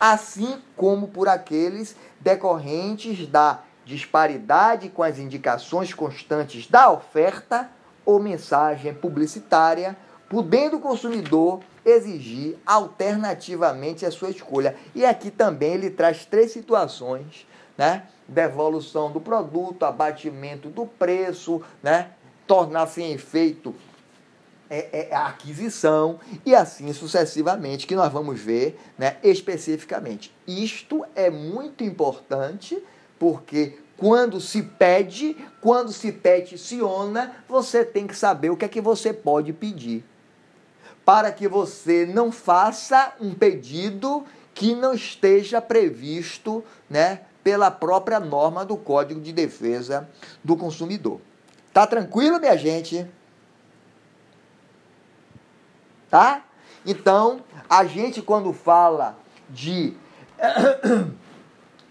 [0.01, 7.71] assim como por aqueles decorrentes da disparidade com as indicações constantes da oferta
[8.05, 9.97] ou mensagem publicitária,
[10.29, 14.77] podendo o consumidor exigir alternativamente a sua escolha.
[14.95, 17.47] E aqui também ele traz três situações,
[17.79, 18.03] né?
[18.27, 22.11] Devolução do produto, abatimento do preço, né?
[22.47, 23.75] Tornar sem efeito
[24.69, 30.35] é, é, a aquisição e assim sucessivamente, que nós vamos ver né, especificamente.
[30.47, 32.83] Isto é muito importante
[33.19, 38.81] porque quando se pede, quando se peticiona, você tem que saber o que é que
[38.81, 40.05] você pode pedir.
[41.05, 44.25] Para que você não faça um pedido
[44.55, 50.07] que não esteja previsto né, pela própria norma do Código de Defesa
[50.45, 51.19] do Consumidor.
[51.73, 53.09] Tá tranquilo, minha gente?
[56.11, 56.45] tá?
[56.85, 59.17] Então, a gente quando fala
[59.49, 59.95] de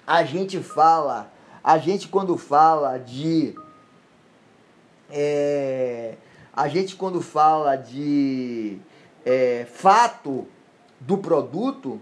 [0.06, 1.32] a gente fala,
[1.64, 3.56] a gente quando fala de
[5.10, 6.18] é,
[6.54, 8.80] a gente quando fala de
[9.26, 10.48] é, fato
[11.00, 12.02] do produto,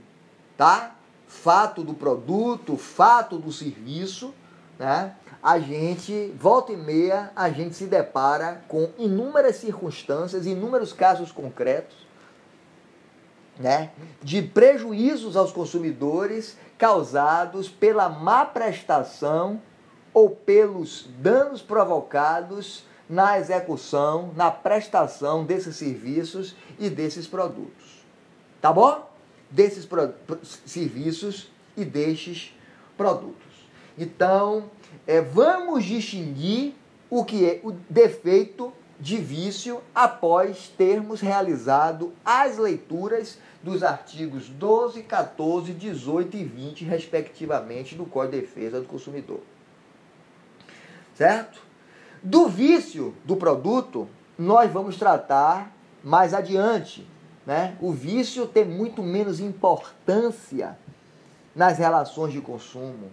[0.57, 0.94] tá?
[1.41, 4.33] Fato do produto, fato do serviço,
[4.79, 11.31] né, a gente, volta e meia, a gente se depara com inúmeras circunstâncias, inúmeros casos
[11.31, 11.95] concretos,
[13.59, 13.91] né,
[14.23, 19.61] de prejuízos aos consumidores causados pela má prestação
[20.13, 28.03] ou pelos danos provocados na execução, na prestação desses serviços e desses produtos.
[28.59, 29.14] Tá bom?
[29.49, 29.87] Desses
[30.65, 32.53] serviços e destes
[32.97, 33.53] produtos.
[33.97, 34.69] Então,
[35.07, 36.73] é, vamos distinguir
[37.09, 45.03] o que é o defeito de vício após termos realizado as leituras dos artigos 12,
[45.03, 49.41] 14, 18 e 20, respectivamente, do Código de Defesa do Consumidor.
[51.13, 51.61] Certo?
[52.21, 57.07] Do vício do produto, nós vamos tratar mais adiante.
[57.45, 57.75] Né?
[57.79, 60.77] O vício tem muito menos importância
[61.55, 63.11] nas relações de consumo.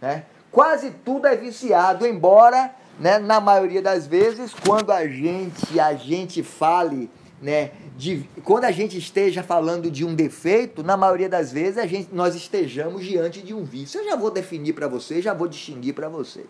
[0.00, 0.24] Né?
[0.50, 6.42] Quase tudo é viciado, embora, né, na maioria das vezes, quando a gente, a gente
[6.42, 7.10] fale,
[7.42, 11.86] né, de, quando a gente esteja falando de um defeito, na maioria das vezes a
[11.86, 14.00] gente, nós estejamos diante de um vício.
[14.00, 16.46] Eu já vou definir para vocês, já vou distinguir para vocês.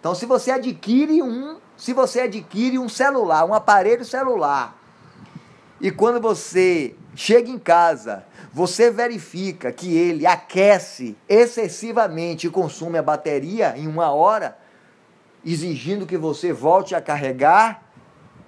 [0.00, 4.77] Então, se você adquire um, se você adquire um celular, um aparelho celular,
[5.80, 13.02] e quando você chega em casa você verifica que ele aquece excessivamente e consome a
[13.02, 14.58] bateria em uma hora,
[15.44, 17.82] exigindo que você volte a carregar,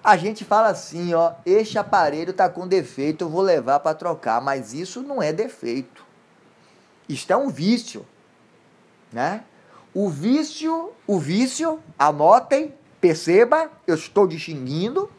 [0.02, 4.40] a gente fala assim, ó, este aparelho está com defeito, eu vou levar para trocar,
[4.40, 6.04] mas isso não é defeito.
[7.08, 8.06] Isto é um vício,
[9.12, 9.44] né?
[9.92, 15.10] O vício, o vício, anotem, perceba, eu estou distinguindo.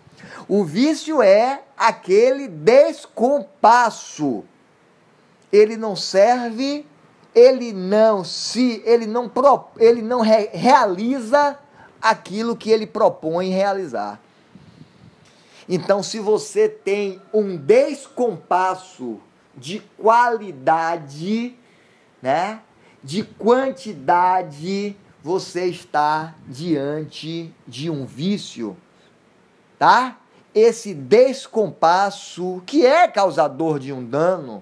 [0.47, 4.43] O vício é aquele descompasso
[5.51, 6.86] ele não serve,
[7.36, 11.59] ele não se, ele não, pro, ele não re, realiza
[12.01, 14.19] aquilo que ele propõe realizar.
[15.67, 19.19] Então, se você tem um descompasso
[19.55, 21.55] de qualidade,
[22.21, 22.61] né,
[23.03, 28.75] de quantidade, você está diante de um vício,
[29.77, 30.17] tá?
[30.54, 34.62] Esse descompasso que é causador de um dano,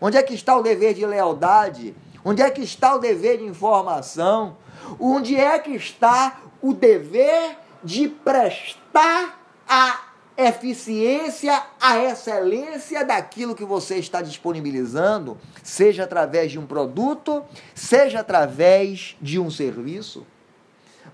[0.00, 1.94] Onde é que está o dever de lealdade?
[2.24, 4.56] Onde é que está o dever de informação?
[4.98, 9.38] Onde é que está o dever de prestar
[9.68, 10.00] a
[10.36, 19.16] eficiência, a excelência daquilo que você está disponibilizando, seja através de um produto, seja através
[19.20, 20.26] de um serviço?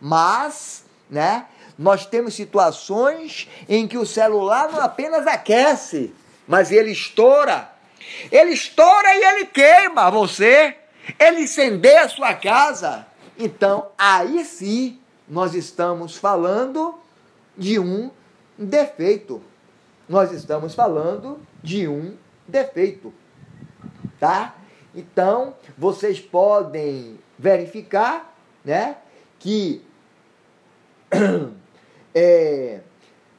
[0.00, 1.46] Mas, né,
[1.78, 6.14] nós temos situações em que o celular não apenas aquece,
[6.46, 7.76] mas ele estoura
[8.30, 10.76] ele estoura e ele queima você.
[11.18, 13.06] Ele incendeia a sua casa.
[13.38, 14.98] Então, aí sim,
[15.28, 16.98] nós estamos falando
[17.56, 18.10] de um
[18.56, 19.42] defeito.
[20.08, 22.16] Nós estamos falando de um
[22.46, 23.12] defeito.
[24.18, 24.54] Tá?
[24.94, 28.96] Então, vocês podem verificar, né,
[29.38, 29.84] que
[32.16, 32.80] é,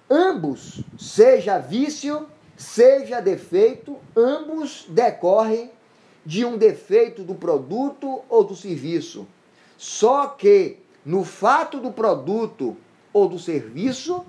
[0.10, 5.72] ambos, seja vício seja defeito, ambos decorrem
[6.26, 9.28] de um defeito do produto ou do serviço.
[9.78, 12.76] Só que no fato do produto
[13.14, 14.26] ou do serviço,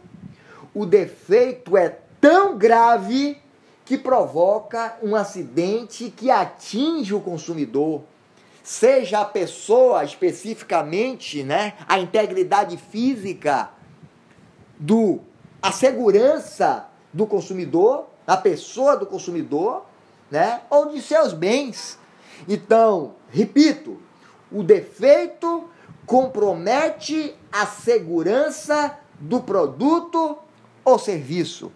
[0.75, 3.39] o defeito é tão grave
[3.85, 8.03] que provoca um acidente que atinge o consumidor,
[8.63, 13.71] seja a pessoa especificamente, né, a integridade física
[14.79, 15.21] do
[15.61, 19.87] a segurança do consumidor da pessoa do consumidor,
[20.31, 21.99] né, ou de seus bens.
[22.47, 23.99] Então, repito,
[24.53, 25.71] o defeito
[26.05, 30.37] compromete a segurança do produto
[30.85, 31.73] ou serviço.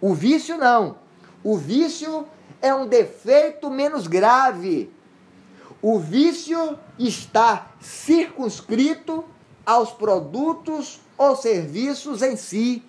[0.00, 0.96] O vício não.
[1.44, 2.26] O vício
[2.60, 4.92] é um defeito menos grave.
[5.80, 9.24] O vício está circunscrito
[9.64, 12.82] aos produtos ou serviços em si.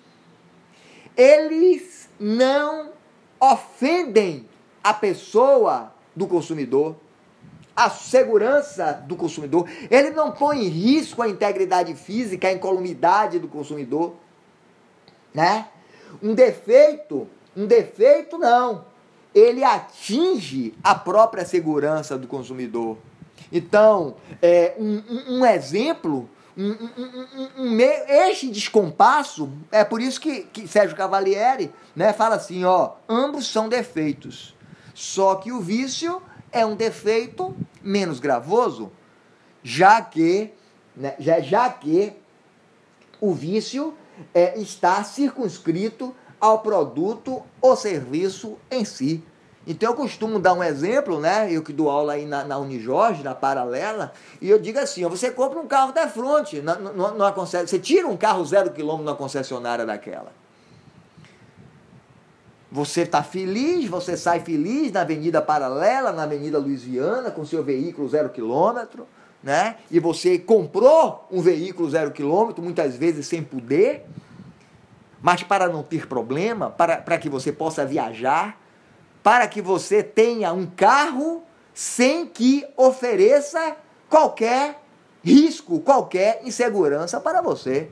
[1.16, 2.92] Eles não
[3.40, 4.48] ofendem
[4.82, 6.96] a pessoa do consumidor,
[7.74, 13.48] a segurança do consumidor, ele não põe em risco a integridade física, a incolumidade do
[13.48, 14.14] consumidor,
[15.32, 15.68] né?
[16.22, 18.84] Um defeito, um defeito não,
[19.34, 22.98] ele atinge a própria segurança do consumidor.
[23.52, 30.66] Então, é, um, um exemplo um, um, um, este descompasso, é por isso que, que
[30.68, 34.54] Sérgio Cavalieri né, fala assim, ó, ambos são defeitos.
[34.94, 36.20] Só que o vício
[36.52, 38.90] é um defeito menos gravoso,
[39.62, 40.52] já que
[40.96, 41.14] né?
[41.18, 42.12] já, já que
[43.20, 43.94] o vício
[44.34, 49.22] é, está circunscrito ao produto ou serviço em si.
[49.66, 51.52] Então eu costumo dar um exemplo, né?
[51.52, 55.30] Eu que dou aula aí na, na Unijorge, na paralela, e eu digo assim: você
[55.30, 56.62] compra um carro da fronte,
[57.66, 60.32] você tira um carro zero quilômetro na concessionária daquela.
[62.72, 68.08] Você está feliz, você sai feliz na Avenida Paralela, na Avenida Louisiana, com seu veículo
[68.08, 69.08] zero quilômetro,
[69.42, 69.76] né?
[69.90, 74.06] E você comprou um veículo zero quilômetro, muitas vezes sem poder,
[75.20, 78.59] mas para não ter problema, para, para que você possa viajar,
[79.22, 81.42] para que você tenha um carro
[81.74, 83.76] sem que ofereça
[84.08, 84.82] qualquer
[85.22, 87.90] risco, qualquer insegurança para você.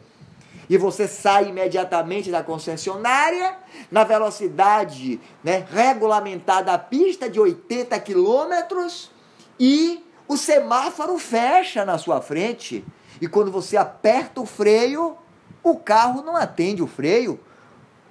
[0.69, 3.57] E você sai imediatamente da concessionária
[3.91, 9.11] na velocidade né, regulamentada da pista de 80 quilômetros
[9.59, 12.85] e o semáforo fecha na sua frente.
[13.21, 15.17] E quando você aperta o freio,
[15.63, 17.41] o carro não atende o freio.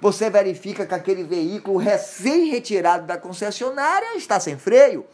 [0.00, 5.04] Você verifica que aquele veículo recém-retirado da concessionária está sem freio.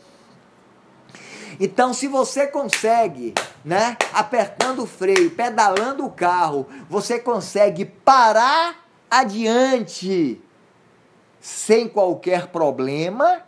[1.58, 3.32] Então, se você consegue,
[3.64, 10.40] né, apertando o freio, pedalando o carro, você consegue parar adiante
[11.40, 13.42] sem qualquer problema,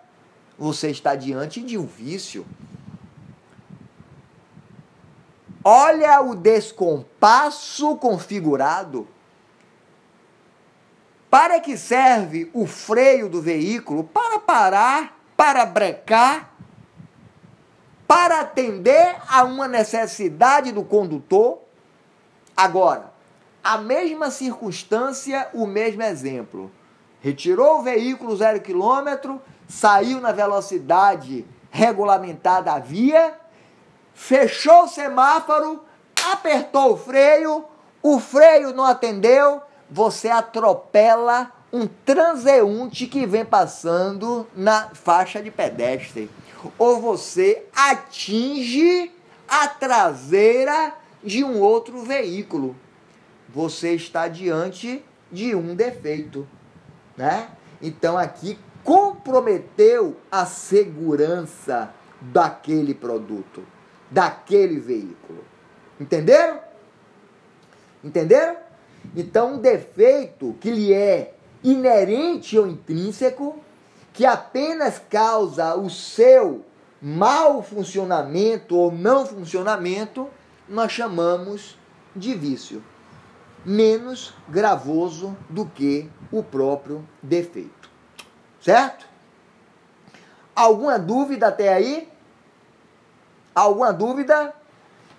[0.59, 2.47] você está diante de um vício.
[5.65, 9.09] Olha o descompasso configurado.
[11.31, 14.05] Para que serve o freio do veículo?
[14.05, 16.55] Para parar, para brecar,
[18.07, 21.59] para atender a uma necessidade do condutor.
[22.57, 23.13] Agora,
[23.63, 26.71] a mesma circunstância, o mesmo exemplo.
[27.21, 33.35] Retirou o veículo zero quilômetro, saiu na velocidade regulamentada à via,
[34.15, 35.83] fechou o semáforo,
[36.33, 37.65] apertou o freio,
[38.03, 39.61] o freio não atendeu,
[39.91, 46.31] você atropela um transeunte que vem passando na faixa de pedestre.
[46.79, 49.13] Ou você atinge
[49.49, 52.75] a traseira de um outro veículo.
[53.49, 56.47] Você está diante de um defeito,
[57.17, 57.49] né?
[57.81, 63.63] Então aqui comprometeu a segurança daquele produto
[64.11, 65.45] daquele veículo.
[66.01, 66.61] Entenderam?
[68.03, 68.57] Entenderam?
[69.15, 73.59] Então, um defeito que lhe é inerente ou intrínseco,
[74.13, 76.65] que apenas causa o seu
[77.01, 80.29] mau funcionamento ou não funcionamento,
[80.69, 81.77] nós chamamos
[82.15, 82.83] de vício.
[83.65, 87.91] Menos gravoso do que o próprio defeito.
[88.61, 89.07] Certo?
[90.55, 92.09] Alguma dúvida até aí?
[93.55, 94.55] Alguma dúvida?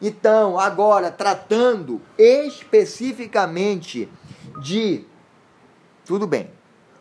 [0.01, 4.07] Então, agora, tratando especificamente
[4.61, 5.03] de.
[6.05, 6.49] Tudo bem.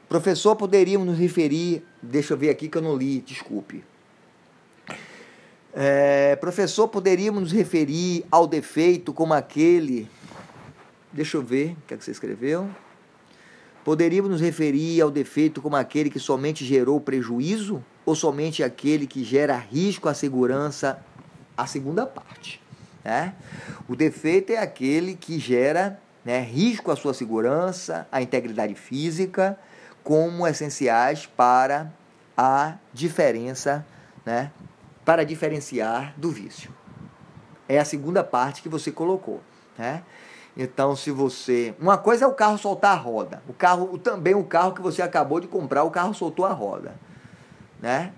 [0.08, 1.84] Professor, poderíamos nos referir.
[2.00, 3.84] Deixa eu ver aqui que eu não li, desculpe.
[5.74, 10.08] É, professor, poderíamos nos referir ao defeito como aquele.
[11.12, 12.66] Deixa eu ver o que, é que você escreveu.
[13.84, 19.22] Poderíamos nos referir ao defeito como aquele que somente gerou prejuízo ou somente aquele que
[19.22, 21.04] gera risco à segurança
[21.56, 22.60] a segunda parte.
[23.06, 23.34] Né?
[23.88, 29.56] O defeito é aquele que gera né, risco à sua segurança, à integridade física,
[30.02, 31.92] como essenciais para
[32.36, 33.86] a diferença,
[34.24, 34.50] né,
[35.04, 36.74] para diferenciar do vício.
[37.68, 39.40] É a segunda parte que você colocou.
[39.78, 40.02] Né?
[40.56, 41.76] Então, se você.
[41.78, 43.40] Uma coisa é o carro soltar a roda.
[43.46, 46.96] O carro, também o carro que você acabou de comprar, o carro soltou a roda.
[47.80, 48.12] Né?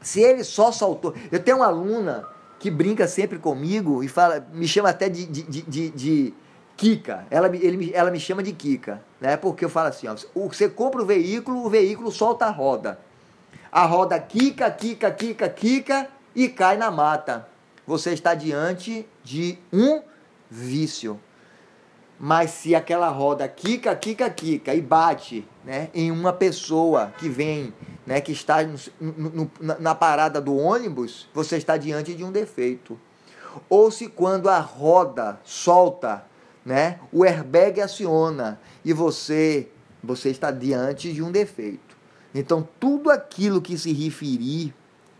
[0.00, 1.16] Se ele só soltou.
[1.32, 2.31] Eu tenho uma aluna
[2.62, 6.34] que brinca sempre comigo e fala, me chama até de, de, de, de, de
[6.76, 7.26] Kika.
[7.28, 9.36] Ela, ele, ela me chama de Kika, né?
[9.36, 10.14] Porque eu falo assim, ó,
[10.46, 13.00] você compra o veículo, o veículo solta a roda.
[13.72, 17.48] A roda quica, quica, quica, quica e cai na mata.
[17.84, 20.00] Você está diante de um
[20.48, 21.18] vício.
[22.16, 27.74] Mas se aquela roda quica, quica, quica e bate né, em uma pessoa que vem,
[28.06, 32.98] né, que está no, no, na parada do ônibus, você está diante de um defeito.
[33.68, 36.24] Ou se quando a roda solta,
[36.64, 39.68] né, o airbag aciona e você,
[40.02, 41.96] você está diante de um defeito.
[42.34, 44.74] Então, tudo aquilo que se referir,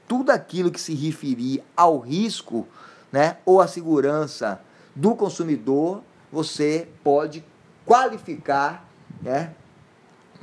[0.08, 2.66] tudo aquilo que se referir ao risco
[3.10, 4.60] né, ou à segurança
[4.94, 6.02] do consumidor
[6.32, 7.44] você pode
[7.84, 8.88] qualificar
[9.20, 9.52] né,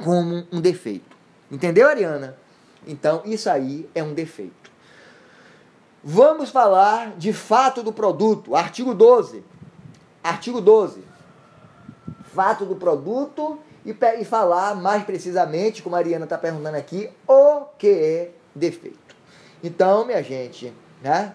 [0.04, 1.09] como um defeito.
[1.52, 2.38] Entendeu, Ariana?
[2.86, 4.70] Então, isso aí é um defeito.
[6.04, 9.44] Vamos falar de fato do produto, artigo 12.
[10.24, 11.04] Artigo 12.
[12.34, 17.66] Fato do produto e, e falar mais precisamente, como a Ariana está perguntando aqui, o
[17.78, 19.16] que é defeito.
[19.64, 21.34] Então, minha gente, né?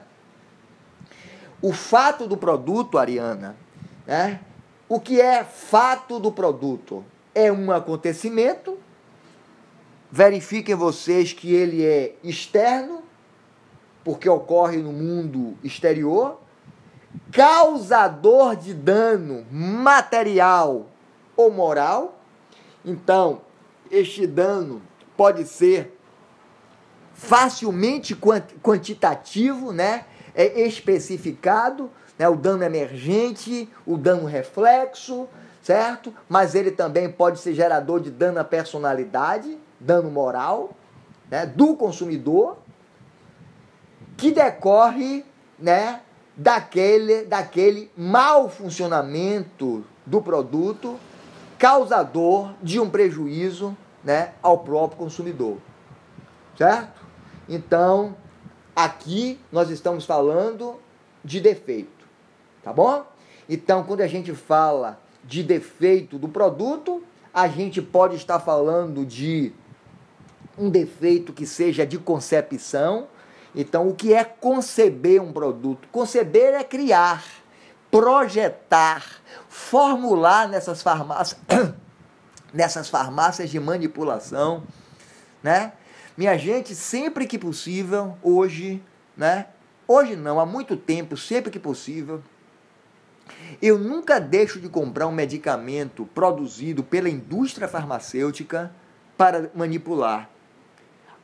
[1.61, 3.57] O fato do produto, Ariana,
[4.07, 4.41] né?
[4.89, 7.05] O que é fato do produto?
[7.35, 8.79] É um acontecimento.
[10.17, 13.03] Verifiquem vocês que ele é externo,
[14.05, 16.41] porque ocorre no mundo exterior,
[17.33, 20.87] causador de dano material
[21.37, 22.17] ou moral.
[22.85, 23.41] Então,
[23.91, 24.81] este dano
[25.17, 25.99] pode ser
[27.13, 28.17] facilmente
[28.63, 30.05] quantitativo, né?
[30.33, 32.29] É especificado, né?
[32.29, 35.29] O dano emergente, o dano reflexo,
[35.61, 36.15] certo?
[36.29, 40.71] Mas ele também pode ser gerador de dano à personalidade, dano moral,
[41.31, 41.47] né?
[41.47, 42.59] Do consumidor,
[44.17, 45.25] que decorre,
[45.59, 46.01] né?
[46.37, 50.99] Daquele, daquele mau funcionamento do produto
[51.59, 55.59] causador de um prejuízo né, ao próprio consumidor.
[56.59, 57.01] Certo?
[57.49, 58.17] Então,
[58.75, 60.75] aqui nós estamos falando
[61.25, 62.05] de defeito.
[62.63, 63.05] Tá bom?
[63.49, 69.53] Então, quando a gente fala de defeito do produto, a gente pode estar falando de
[70.59, 73.09] um defeito que seja de concepção.
[73.55, 75.89] Então, o que é conceber um produto?
[75.91, 77.25] Conceber é criar,
[77.91, 79.05] projetar,
[79.49, 81.41] formular nessas farmácias,
[82.53, 84.65] nessas farmácias de manipulação,
[85.43, 85.73] né?
[86.17, 88.83] Minha gente, sempre que possível, hoje,
[89.17, 89.47] né?
[89.87, 92.23] Hoje não, há muito tempo, sempre que possível,
[93.61, 98.73] eu nunca deixo de comprar um medicamento produzido pela indústria farmacêutica
[99.17, 100.31] para manipular.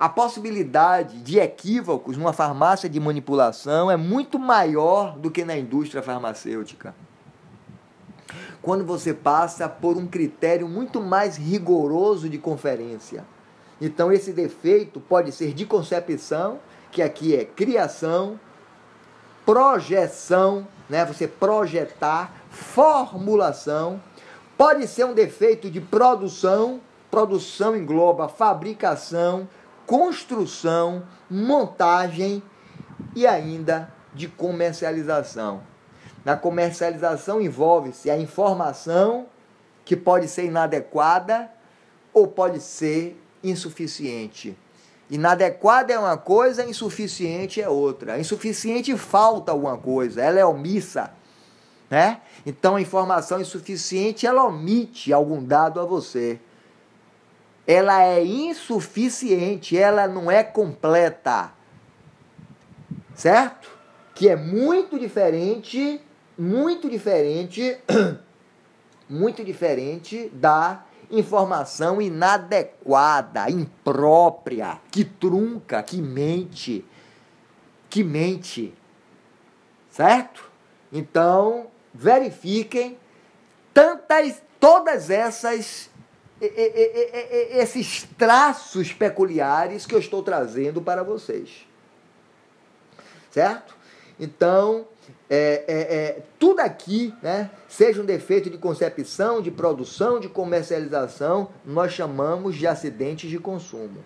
[0.00, 6.02] A possibilidade de equívocos numa farmácia de manipulação é muito maior do que na indústria
[6.02, 6.94] farmacêutica.
[8.62, 13.26] Quando você passa por um critério muito mais rigoroso de conferência.
[13.78, 18.40] Então, esse defeito pode ser de concepção, que aqui é criação,
[19.44, 21.04] projeção, né?
[21.04, 24.00] Você projetar, formulação.
[24.56, 26.80] Pode ser um defeito de produção,
[27.10, 29.46] produção engloba fabricação,
[29.90, 32.40] construção, montagem
[33.12, 35.62] e ainda de comercialização.
[36.24, 39.26] Na comercialização envolve-se a informação
[39.84, 41.50] que pode ser inadequada
[42.14, 44.56] ou pode ser insuficiente.
[45.10, 48.16] Inadequada é uma coisa, insuficiente é outra.
[48.16, 51.12] Insuficiente falta alguma coisa, ela é omissa.
[51.90, 52.20] Né?
[52.46, 56.38] Então a informação insuficiente ela omite algum dado a você.
[57.66, 61.52] Ela é insuficiente, ela não é completa.
[63.14, 63.70] Certo?
[64.14, 66.00] Que é muito diferente,
[66.38, 67.78] muito diferente,
[69.08, 76.84] muito diferente da informação inadequada, imprópria, que trunca, que mente,
[77.88, 78.72] que mente.
[79.90, 80.48] Certo?
[80.92, 82.96] Então, verifiquem
[83.74, 85.89] tantas todas essas
[86.40, 91.66] esses traços peculiares que eu estou trazendo para vocês.
[93.30, 93.76] Certo?
[94.18, 94.86] Então,
[95.28, 101.50] é, é, é, tudo aqui, né, seja um defeito de concepção, de produção, de comercialização,
[101.64, 104.04] nós chamamos de acidentes de consumo.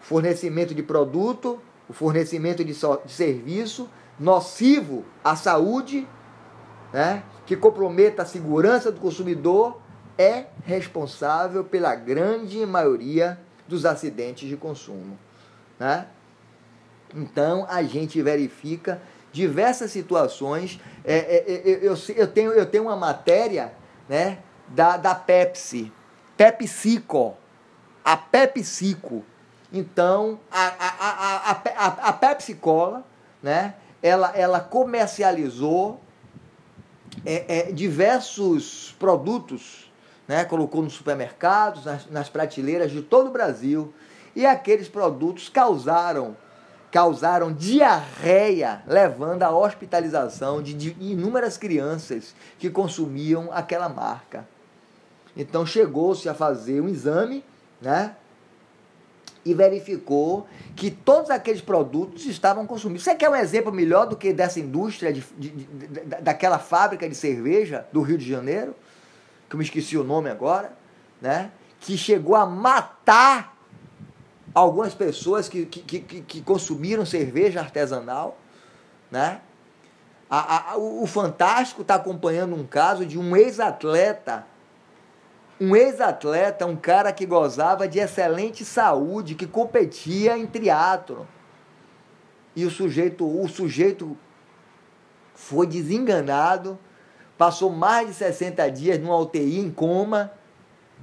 [0.00, 3.88] Fornecimento de produto, o fornecimento de, so, de serviço
[4.18, 6.06] nocivo à saúde,
[6.92, 9.80] né, que comprometa a segurança do consumidor,
[10.18, 13.38] é responsável pela grande maioria
[13.68, 15.18] dos acidentes de consumo.
[15.78, 16.06] Né?
[17.14, 19.00] Então a gente verifica
[19.32, 20.80] diversas situações.
[21.04, 23.72] É, é, é, eu, eu, tenho, eu tenho uma matéria
[24.08, 24.38] né,
[24.68, 25.92] da, da Pepsi,
[26.36, 27.36] PepsiCo,
[28.04, 29.24] a PepsiCo.
[29.72, 33.04] Então, a, a, a, a, a Pepsi Cola,
[33.42, 36.00] né, ela, ela comercializou
[37.24, 39.85] é, é, diversos produtos,
[40.28, 43.92] né, colocou nos supermercados, nas, nas prateleiras de todo o Brasil,
[44.34, 46.36] e aqueles produtos causaram
[46.90, 54.48] causaram diarreia, levando à hospitalização de, inúmeras crianças que consumiam aquela marca.
[55.36, 57.44] Então chegou-se a fazer um exame,
[57.82, 58.16] né?
[59.44, 63.04] E verificou que todos aqueles produtos estavam consumidos.
[63.04, 65.66] Você quer um exemplo melhor do que dessa indústria, de, de, de,
[66.22, 68.74] daquela fábrica de cerveja do Rio de Janeiro,
[69.48, 70.76] que eu me esqueci o nome agora,
[71.20, 71.50] né?
[71.80, 73.56] Que chegou a matar
[74.54, 78.38] algumas pessoas que, que, que, que consumiram cerveja artesanal,
[79.10, 79.40] né?
[80.28, 84.44] A, a, o Fantástico está acompanhando um caso de um ex-atleta,
[85.60, 91.28] um ex-atleta, um cara que gozava de excelente saúde, que competia em triatlo.
[92.56, 94.16] E o sujeito, o sujeito
[95.34, 96.78] foi desenganado,
[97.36, 100.32] passou mais de 60 dias numa UTI em coma,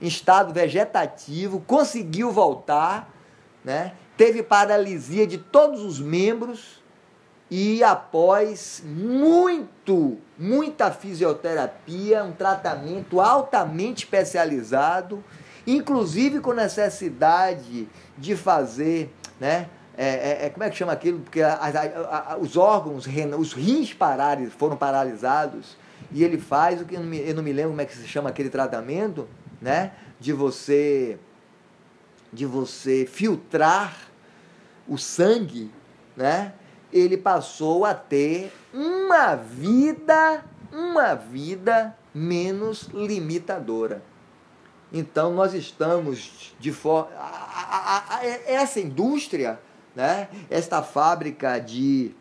[0.01, 3.09] em estado vegetativo, conseguiu voltar,
[3.63, 3.93] né?
[4.17, 6.81] teve paralisia de todos os membros
[7.49, 15.23] e após muito, muita fisioterapia, um tratamento altamente especializado,
[15.67, 19.67] inclusive com necessidade de fazer, né?
[19.95, 21.19] É, é, é como é que chama aquilo?
[21.19, 23.05] Porque a, a, a, os órgãos,
[23.37, 25.77] os rins pararam, foram paralisados
[26.13, 27.95] e ele faz o que eu não, me, eu não me lembro como é que
[27.95, 29.27] se chama aquele tratamento,
[29.61, 29.93] né?
[30.19, 31.17] De você,
[32.31, 33.97] de você filtrar
[34.87, 35.71] o sangue,
[36.15, 36.53] né?
[36.93, 44.03] ele passou a ter uma vida, uma vida menos limitadora.
[44.91, 47.09] Então nós estamos de forma
[48.45, 49.59] essa indústria,
[49.95, 50.29] né?
[50.51, 52.15] Esta fábrica de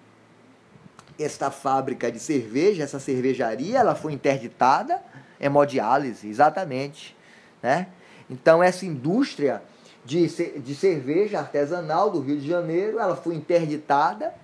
[1.23, 5.03] esta fábrica de cerveja, essa cervejaria, ela foi interditada,
[5.41, 7.16] hemodiálise, exatamente,
[7.62, 7.89] né?
[8.29, 9.62] Então essa indústria
[10.05, 10.27] de,
[10.61, 14.35] de cerveja artesanal do Rio de Janeiro, ela foi interditada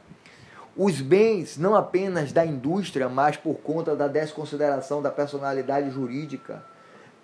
[0.78, 6.64] os bens, não apenas da indústria, mas por conta da desconsideração da personalidade jurídica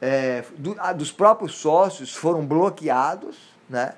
[0.03, 3.37] é, do, dos próprios sócios, foram bloqueados.
[3.71, 3.95] Né?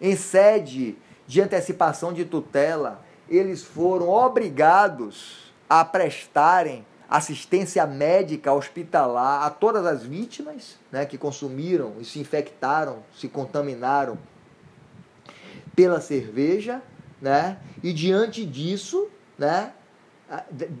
[0.00, 0.96] Em sede
[1.26, 10.02] de antecipação de tutela, eles foram obrigados a prestarem assistência médica hospitalar a todas as
[10.02, 14.18] vítimas né, que consumiram e se infectaram, se contaminaram
[15.74, 16.82] pela cerveja
[17.22, 17.58] né?
[17.80, 19.08] E diante disso,
[19.38, 19.72] né,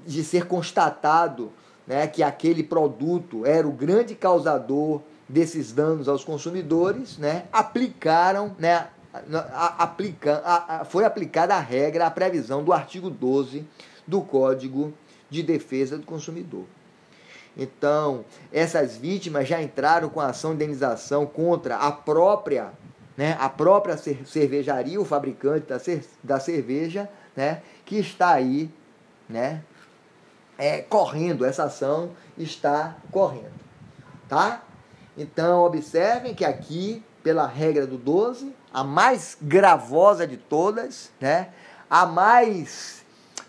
[0.04, 1.52] de ser constatado,
[1.86, 8.88] né, que aquele produto era o grande causador desses danos aos consumidores, né, aplicaram, né,
[9.78, 13.66] aplica, foi aplicada a regra, a previsão do artigo 12
[14.06, 14.92] do Código
[15.28, 16.64] de Defesa do Consumidor.
[17.56, 22.72] Então, essas vítimas já entraram com a ação de indenização contra a própria
[23.16, 28.70] né, a própria cervejaria, o fabricante da, cer da cerveja, né, que está aí
[29.28, 29.62] né,
[30.56, 33.52] é, correndo, essa ação está correndo.
[34.28, 34.62] Tá?
[35.16, 41.48] Então, observem que aqui, pela regra do 12, a mais gravosa de todas, né,
[41.90, 43.02] a mais.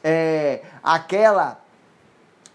[0.05, 1.63] É, aquela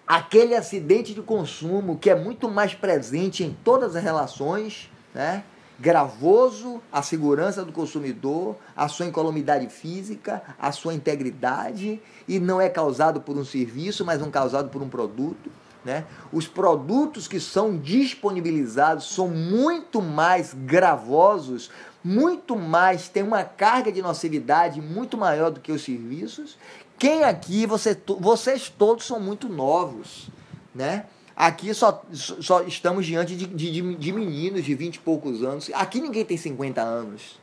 [0.07, 5.45] aquele acidente de consumo que é muito mais presente em todas as relações, né?
[5.79, 12.69] gravoso a segurança do consumidor, a sua incolumidade física, a sua integridade, e não é
[12.69, 15.51] causado por um serviço, mas não causado por um produto.
[15.85, 16.05] Né?
[16.33, 21.71] Os produtos que são disponibilizados são muito mais gravosos,
[22.03, 26.57] muito mais, tem uma carga de nocividade muito maior do que os serviços.
[26.99, 30.28] Quem aqui, você, vocês todos são muito novos,
[30.74, 31.07] né?
[31.36, 35.70] Aqui só, só estamos diante de, de, de meninos de 20 e poucos anos.
[35.72, 37.38] Aqui ninguém tem 50 anos.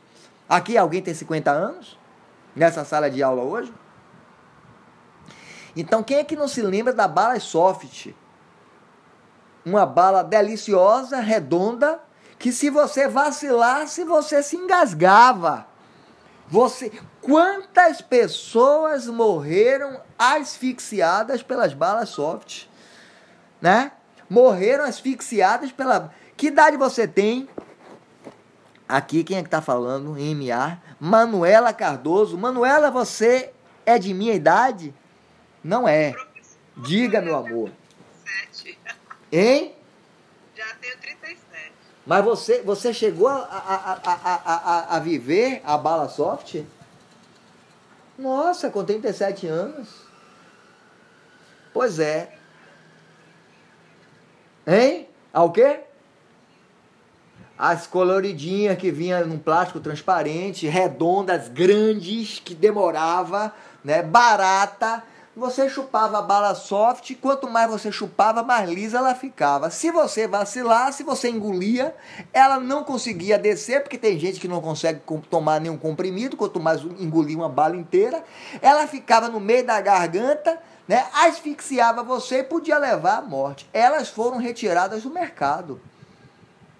[0.48, 1.98] Aqui alguém tem 50 anos?
[2.54, 3.72] Nessa sala de aula hoje?
[5.74, 8.08] Então, quem é que não se lembra da bala soft?
[9.64, 12.00] Uma bala deliciosa, redonda,
[12.38, 15.66] que se você vacilasse, você se engasgava.
[16.48, 22.66] Você, quantas pessoas morreram asfixiadas pelas balas soft?
[23.60, 23.92] né?
[24.28, 26.12] Morreram asfixiadas pela.
[26.36, 27.48] Que idade você tem?
[28.88, 30.16] Aqui, quem é que tá falando?
[30.16, 30.78] MA.
[31.00, 32.38] Manuela Cardoso.
[32.38, 33.52] Manuela, você
[33.84, 34.94] é de minha idade?
[35.62, 36.14] Não é.
[36.76, 37.70] Diga, meu amor.
[39.32, 39.74] Hein?
[42.06, 42.24] Já tenho 37.
[42.24, 46.62] Mas você, você chegou a, a, a, a, a viver a bala soft?
[48.18, 49.88] Nossa, com 37 anos.
[51.72, 52.32] Pois é.
[54.66, 55.08] Hein?
[55.32, 55.80] Ao quê?
[57.58, 63.52] As coloridinhas que vinha num plástico transparente, redondas, grandes, que demorava,
[63.84, 64.02] né?
[64.02, 65.02] Barata.
[65.36, 69.68] Você chupava a bala soft, quanto mais você chupava, mais lisa ela ficava.
[69.68, 71.94] Se você vacilar, se você engolia,
[72.32, 76.80] ela não conseguia descer, porque tem gente que não consegue tomar nenhum comprimido, quanto mais
[76.80, 78.24] engolir uma bala inteira,
[78.62, 80.58] ela ficava no meio da garganta,
[80.88, 83.68] né, asfixiava você e podia levar à morte.
[83.74, 85.78] Elas foram retiradas do mercado.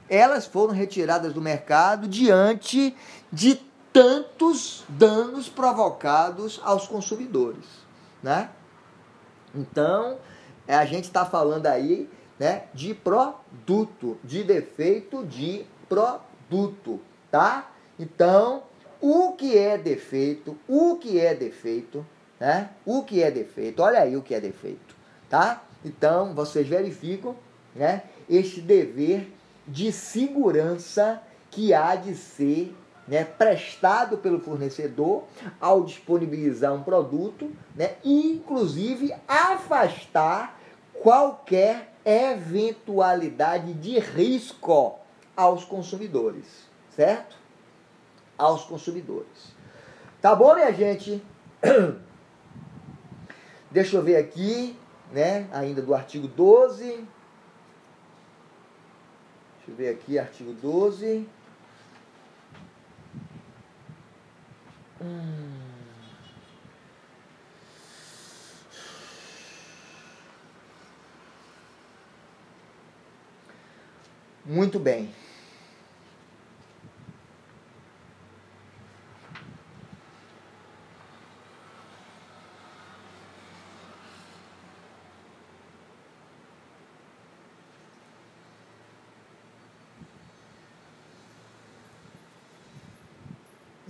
[0.08, 2.96] Elas foram retiradas do mercado diante
[3.30, 3.60] de
[3.92, 7.64] tantos danos provocados aos consumidores,
[8.22, 8.50] né?
[9.54, 10.18] Então,
[10.66, 12.08] a gente está falando aí
[12.38, 17.00] né, de produto, de defeito de produto,
[17.30, 17.70] tá?
[17.98, 18.64] Então,
[19.00, 22.04] o que é defeito, o que é defeito,
[22.38, 22.70] né?
[22.84, 24.94] O que é defeito, olha aí o que é defeito,
[25.28, 25.62] tá?
[25.84, 27.36] Então, vocês verificam,
[27.74, 29.30] né, este dever
[29.66, 32.74] de segurança que há de ser
[33.06, 35.24] né, prestado pelo fornecedor
[35.60, 40.58] ao disponibilizar um produto, né, inclusive afastar
[40.92, 44.98] qualquer eventualidade de risco
[45.36, 46.44] aos consumidores,
[46.94, 47.36] certo?
[48.38, 49.54] Aos consumidores.
[50.20, 51.22] Tá bom, minha gente?
[53.70, 54.76] Deixa eu ver aqui,
[55.12, 56.84] né, ainda do artigo 12.
[56.86, 57.06] Deixa
[59.68, 61.28] eu ver aqui, artigo 12.
[74.44, 75.12] Muito bem.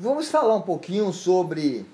[0.06, 1.84] Vamos falar um pouquinho sobre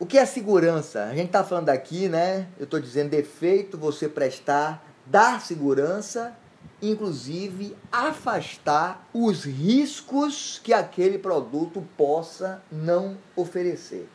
[0.00, 1.04] o que é segurança.
[1.04, 2.48] A gente está falando aqui, né?
[2.58, 6.36] Eu estou dizendo defeito, você prestar, dar segurança,
[6.82, 14.08] inclusive afastar os riscos que aquele produto possa não oferecer.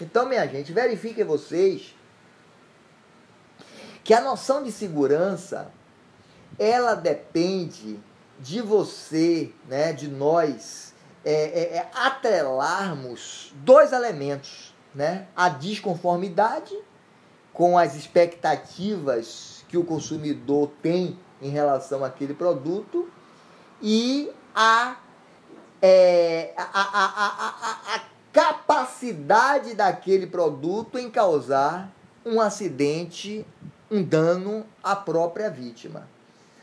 [0.00, 1.92] Então, minha gente, verifiquem vocês
[4.04, 5.72] que a noção de segurança
[6.56, 7.98] ela depende
[8.38, 10.94] de você, né, de nós
[11.26, 15.26] é, é, é atrelarmos dois elementos, né?
[15.34, 16.72] A desconformidade
[17.52, 23.10] com as expectativas que o consumidor tem em relação àquele produto
[23.82, 24.96] e a,
[25.82, 28.00] é, a, a, a, a
[28.32, 31.90] capacidade daquele produto em causar
[32.24, 33.44] um acidente,
[33.90, 36.08] um dano à própria vítima.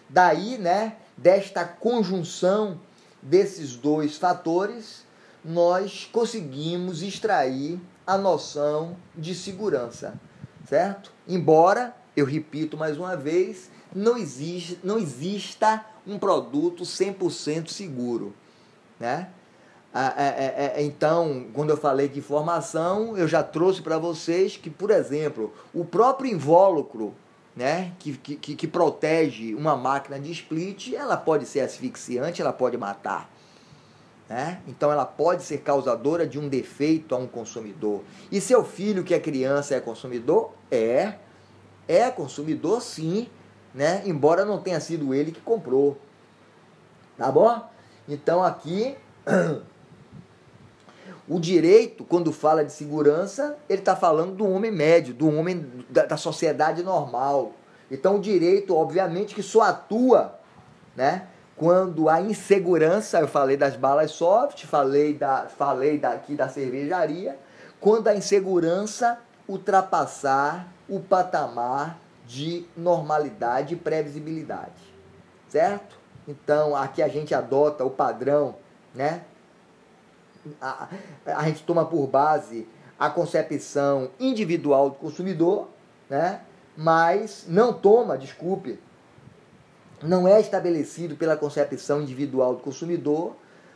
[0.08, 2.80] Daí, né, desta conjunção
[3.24, 5.04] desses dois fatores,
[5.44, 10.20] nós conseguimos extrair a noção de segurança,
[10.68, 11.12] certo?
[11.28, 18.34] Embora, eu repito mais uma vez, não, existe, não exista um produto 100% seguro,
[19.00, 19.30] né?
[20.78, 25.86] Então, quando eu falei de informação, eu já trouxe para vocês que, por exemplo, o
[25.86, 27.14] próprio invólucro
[27.56, 32.78] né, que, que, que protege uma máquina de split, ela pode ser asfixiante, ela pode
[32.78, 33.30] matar.
[34.28, 34.62] Né?
[34.68, 38.02] Então ela pode ser causadora de um defeito a um consumidor.
[38.32, 40.54] E seu filho, que é criança, é consumidor?
[40.72, 41.16] É.
[41.88, 43.28] É consumidor sim,
[43.74, 44.02] né?
[44.06, 45.98] embora não tenha sido ele que comprou.
[47.18, 47.70] Tá bom?
[48.08, 48.96] Então aqui
[51.28, 56.06] O direito, quando fala de segurança, ele está falando do homem médio, do homem da,
[56.06, 57.54] da, sociedade normal.
[57.90, 60.38] Então, o direito, obviamente, que só atua
[60.96, 67.40] né, quando a insegurança, eu falei das balas soft, falei, da, falei daqui da cervejaria,
[67.80, 69.18] quando a insegurança
[69.48, 74.94] ultrapassar o patamar de normalidade e previsibilidade.
[75.48, 75.98] Certo?
[76.28, 78.56] Então, aqui a gente adota o padrão
[78.94, 79.24] né,
[80.62, 80.88] a,
[81.26, 82.68] a gente toma por base
[83.00, 85.70] a concepção individual do consumidor,
[86.10, 86.42] né?
[86.76, 88.80] mas não toma, desculpe,
[90.02, 93.36] não é estabelecido pela concepção individual do consumidor,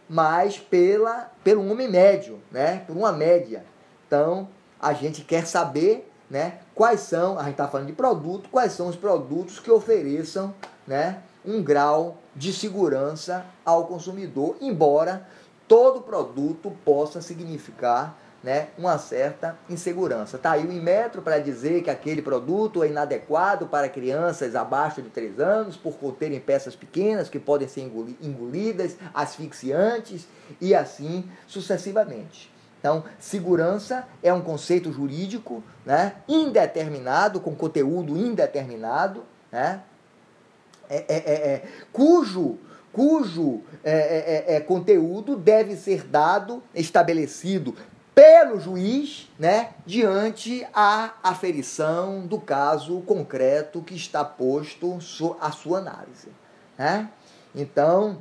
[0.10, 2.84] mas pela, pelo homem médio, né?
[2.88, 3.66] por uma média.
[4.06, 4.48] Então,
[4.80, 8.88] a gente quer saber né, quais são, a gente está falando de produto, quais são
[8.88, 10.54] os produtos que ofereçam
[10.86, 15.28] né, um grau de segurança ao consumidor, embora
[15.68, 20.38] todo produto possa significar né, uma certa insegurança.
[20.38, 25.10] Tá aí o Inmetro para dizer que aquele produto é inadequado para crianças abaixo de
[25.10, 27.82] 3 anos por conterem peças pequenas que podem ser
[28.22, 30.28] engolidas, asfixiantes
[30.62, 32.54] e assim sucessivamente.
[32.80, 39.82] Então, segurança é um conceito jurídico né, indeterminado, com conteúdo indeterminado, né,
[40.90, 42.58] é, é, é, é cujo
[42.98, 47.76] cujo é, é, é, é, conteúdo deve ser dado, estabelecido
[48.16, 54.98] pelo juiz, né, diante a aferição do caso concreto que está posto
[55.40, 56.30] à sua análise.
[56.76, 57.08] Né?
[57.54, 58.18] Então,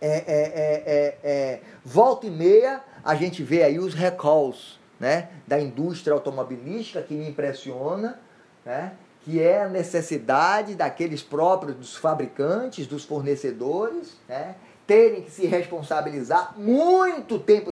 [0.00, 7.00] é, é, volta e meia a gente vê aí os recalls né, da indústria automobilística
[7.02, 8.18] que me impressiona,
[8.66, 8.94] né,
[9.24, 14.54] que é a necessidade daqueles próprios dos fabricantes, dos fornecedores, né,
[14.86, 17.62] terem que se responsabilizar muito tempo